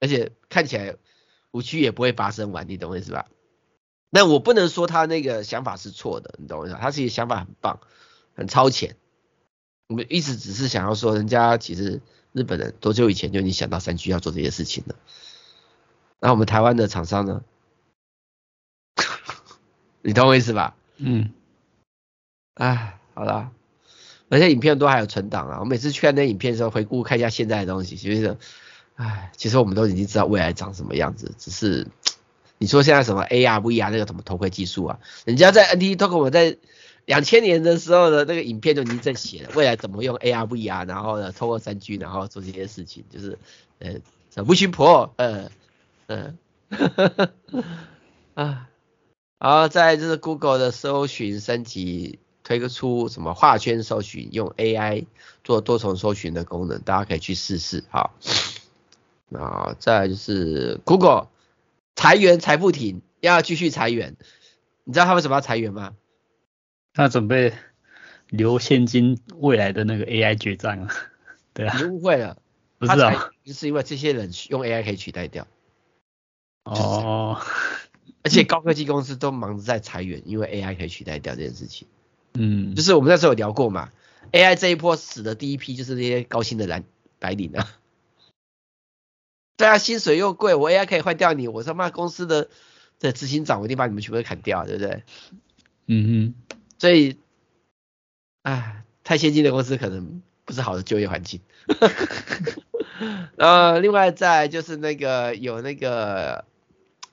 [0.00, 0.96] 而且看起来
[1.50, 3.26] 五区也不会发生完，你懂我意思吧？
[4.10, 6.80] 那我不能说他那个想法是错的，你懂我意思吧？
[6.82, 7.80] 他其实想法很棒，
[8.34, 8.96] 很超前。
[9.88, 12.00] 我们一直只是想要说，人家其实。
[12.32, 14.96] 日本人多久以前就已经想到三区要做这些事情了？
[16.20, 17.42] 那我们台湾的厂商呢？
[20.02, 20.76] 你懂我意思吧？
[20.98, 21.32] 嗯。
[22.52, 23.52] 哎，好啦。
[24.28, 25.60] 而且影片都还有存档啊。
[25.60, 28.36] 我每次去看那影片的时候，回顾看一下现在的东西，其实，
[28.96, 31.86] 唉，其实我们都已经知道未来长什么样子，只是
[32.58, 34.98] 你说现在什么 AR、VR 那个什么头盔技术啊？
[35.26, 36.56] 人家在 NTT Docomo 在
[37.04, 43.38] 两千年的时候的那个影片就已经在写了，未来怎么用 AR、VR，然后呢，透过三 G，然后做这些事情，就是
[43.80, 43.92] 呃，
[44.34, 45.50] 什么 Vision Pro，呃，
[46.06, 46.38] 嗯、
[46.68, 47.34] 呃，
[48.34, 48.68] 啊，
[49.38, 55.04] 然后再就是 Google 的搜寻升级，推个出什么画圈搜寻，用 AI
[55.44, 58.14] 做多重搜寻的功能，大家可以去试试，好。
[59.28, 61.28] 然后再来就是 Google。
[61.98, 64.16] 裁员裁不停，要继续裁员。
[64.84, 65.96] 你知道他为什么要裁员吗？
[66.92, 67.54] 他准备
[68.28, 70.94] 留现金未来的那个 AI 决战啊。
[71.54, 71.74] 对啊。
[71.78, 72.36] 你误会了。
[72.78, 73.30] 不是啊。
[73.44, 75.46] 就是因为这些人用 AI 可以取代掉。
[76.64, 77.40] 哦。
[78.22, 81.88] 而且高科技公司都忙着在裁员，因为 AI 可以取代掉这件事情。
[82.34, 82.74] 嗯。
[82.74, 83.90] 就是我们那时候有聊过嘛
[84.32, 86.84] ，AI 这一波死的第一批就是那些高薪的蓝
[87.18, 87.66] 白领啊。
[89.56, 92.48] 对啊，薪水又贵，我 AI 可以换掉你，我他妈公司的
[93.00, 95.02] 的执行长，我一定把你们全部都砍掉，对不对？
[95.86, 97.18] 嗯哼，所以，
[98.42, 101.40] 唉，太先进的公司可能不是好的就业环境。
[103.36, 106.44] 呃，另外再就是那个有那个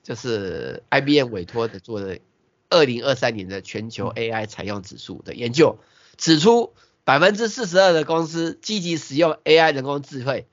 [0.02, 2.18] 就是 IBM 委托的做的
[2.70, 5.78] 二零二三年的全球 AI 采用指数的研究，
[6.16, 6.74] 指出
[7.04, 10.46] 百分之四十二的公司积极使用 AI 人工智慧。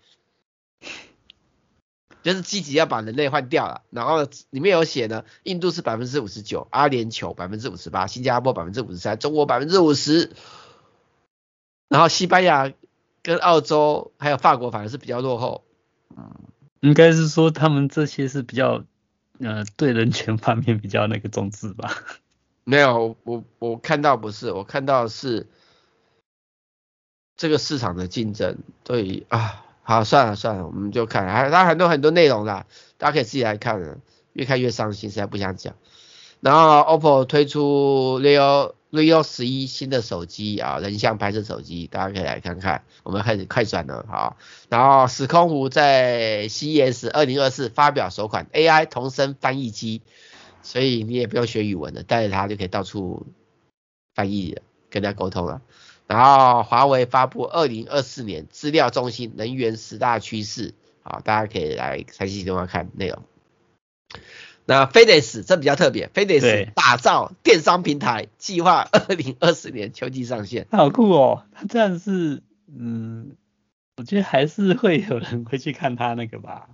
[2.24, 10.32] 就是积极要把人类换掉了，然后里面有写呢，印度是百分之五十九，阿联酋百分之五十八，新加坡百分之五十三，中国百分之五十，
[11.90, 12.72] 然后西班牙
[13.24, 15.64] 跟澳洲还有法国反而是比较落后。
[16.16, 16.32] 嗯，
[16.82, 18.84] 应该是说他们这些是比较
[19.40, 21.92] 呃对人权方面比较那个重视吧？
[22.64, 25.48] 没有，我我看到不是，我看到是
[27.36, 29.66] 这个市场的竞争，对啊。
[29.92, 32.66] 好，算了算了，我们就看，还它很多很多内容啦，
[32.98, 33.98] 大家可以自己来看了，
[34.32, 35.76] 越看越伤心，实在不想讲。
[36.40, 42.86] 然后 OPPO 推出 Reno Reno 十一新的手机啊，人像拍摄手机，大家可以来看看。
[43.04, 44.38] 我们开始快转了，好。
[44.70, 50.02] 然后时空湖在 CES 二零二四发表首款 AI 同声翻译机，
[50.64, 53.28] 所以你也不用学语文了，带着它就可以到处
[54.16, 55.62] 翻译了，跟它沟通了。
[56.12, 63.24] 然后华为发布二零二四年资料中心能源十大趋势，好，大家可以来详细地方看内容。
[64.66, 70.68] 那 FedEx 这比较特别，FedEx 打造电商平台，计划二零二四年秋季上线。
[70.70, 73.38] 好酷哦，他这样是，嗯，
[73.96, 76.68] 我觉得还是会有人会去看他那个吧，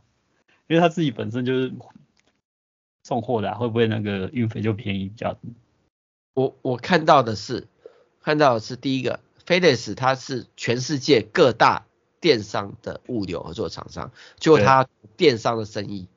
[0.65, 1.71] 因为他自己本身就是
[3.03, 5.37] 送货的，会不会那个运费就便宜比较？
[6.33, 7.67] 我我看到的是，
[8.23, 9.19] 看到的是第一个。
[9.47, 11.85] FedEx 它是全世界各大
[12.19, 16.07] 电商的物流合作厂商，就他电商的生意，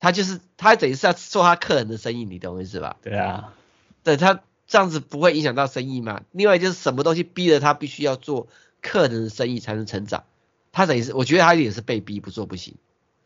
[0.00, 2.96] 他就是他等于是要做他客人的生意，你懂我意思吧？
[3.02, 3.54] 对啊，
[4.02, 6.22] 对他这样子不会影响到生意嘛？
[6.32, 8.48] 另外就是什么东西逼着他必须要做
[8.82, 10.24] 客人的生意才能成长，
[10.72, 12.74] 他等于是我觉得他也是被逼不做不行。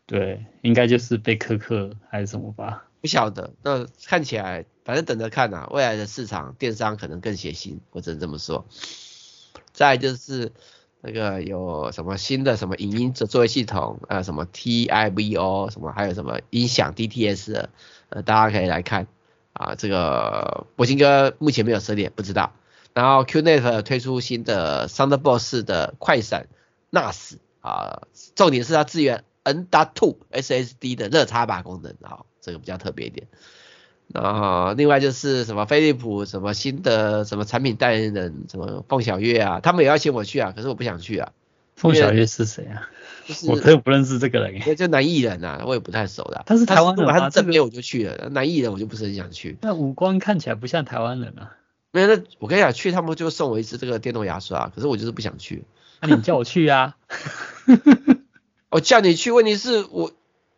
[0.05, 2.85] 对，应该就是被苛刻还是什么吧？
[3.01, 8.65] 不晓得，那看起来反正等着看啊，未来的市场电商可能更血腥，我只能这么说。
[9.71, 10.51] 再就是
[11.01, 17.67] 那个有什么新的什么影音作作业系统，呃，什么 TIVO 什么，还有什么音响 DTS，
[18.09, 19.05] 呃，大家可以来看
[19.53, 19.75] 啊。
[19.75, 22.53] 这个博兴哥目前没有涉猎，不知道。
[22.95, 26.47] 然后 QNET 推出新的 Thunderbolt 式的快闪
[26.89, 33.27] NAS 啊，重点是它支援 M.2 SSD 的热插拔功能啊，这个比较特别一点。
[34.13, 41.31] 然后另外就是什么飞利浦什么新的什么产品代言人什么凤小岳啊，他们也要请我去啊，可是我不想去啊。
[41.75, 42.89] 凤小岳是谁啊？
[43.25, 44.75] 就是、我真的不认识这个人。
[44.75, 46.43] 就男艺人啊，我也不太熟的、啊。
[46.45, 47.29] 他是台湾人吗？
[47.29, 49.57] 正面我就去了，这个、男艺人我就不是很想去。
[49.61, 51.55] 那五官看起来不像台湾人啊。
[51.91, 55.63] 没有，那我跟你讲，去他们就送我一支这个电动牙刷，可是我就是不想去。
[56.01, 56.97] 那你叫我去啊？
[58.71, 60.11] 我叫你去，问题是我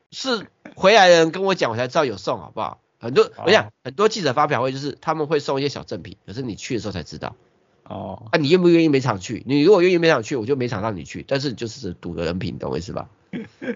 [0.10, 2.80] 是回来的人跟我讲，我才知道有送，好不好？
[3.02, 7.36] 很多，我想很多记者发表会就是他们会送一些小赠品，可是你去的时候才知道。
[7.84, 9.44] 哦，啊，你愿不愿意每场去？
[9.48, 11.26] 你如果愿意每场去，我就每场让你去。
[11.28, 13.10] 但是就是赌的人品，懂我意思吧？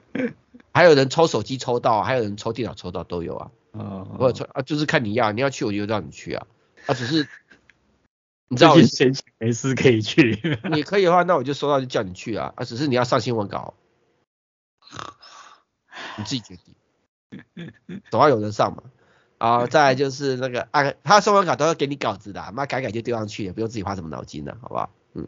[0.71, 3.51] 还有人抽手机抽到，还有人抽电脑抽到都有啊。
[3.71, 6.45] 哦，或者抽啊，就是看你要，你要去我就让你去啊。
[6.86, 7.28] 啊，只是
[8.47, 10.39] 你知道我闲没事可以去。
[10.71, 12.53] 你可以的话，那我就收到就叫你去啊。
[12.55, 13.73] 啊，只是你要上新闻稿，
[16.17, 17.71] 你自己决定，
[18.11, 18.84] 总要有人上嘛。
[19.38, 24.89] 啊，再就是那个按他送完卡都要给你稿子的，妈改改就丢上去，也不用自己花什么脑筋了，好不好？
[25.13, 25.27] 嗯，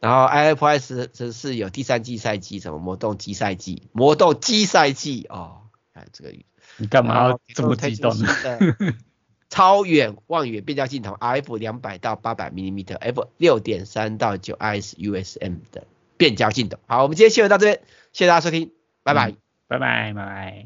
[0.00, 5.62] 然后 iPrice 是有第三季赛季，什么魔动机赛季，魔动机赛季哦，
[5.92, 6.34] 哎这个
[6.76, 8.28] 你干嘛这么激动呢？
[9.48, 16.78] 超远望远变焦镜头，f 两百到八百 m m f 六点三到九 is u s m 的变焦镜头。
[16.88, 17.80] 好，我们今天新闻到这边，
[18.12, 18.72] 谢谢大家收听，
[19.04, 19.36] 拜拜，
[19.68, 20.64] 拜拜，拜拜。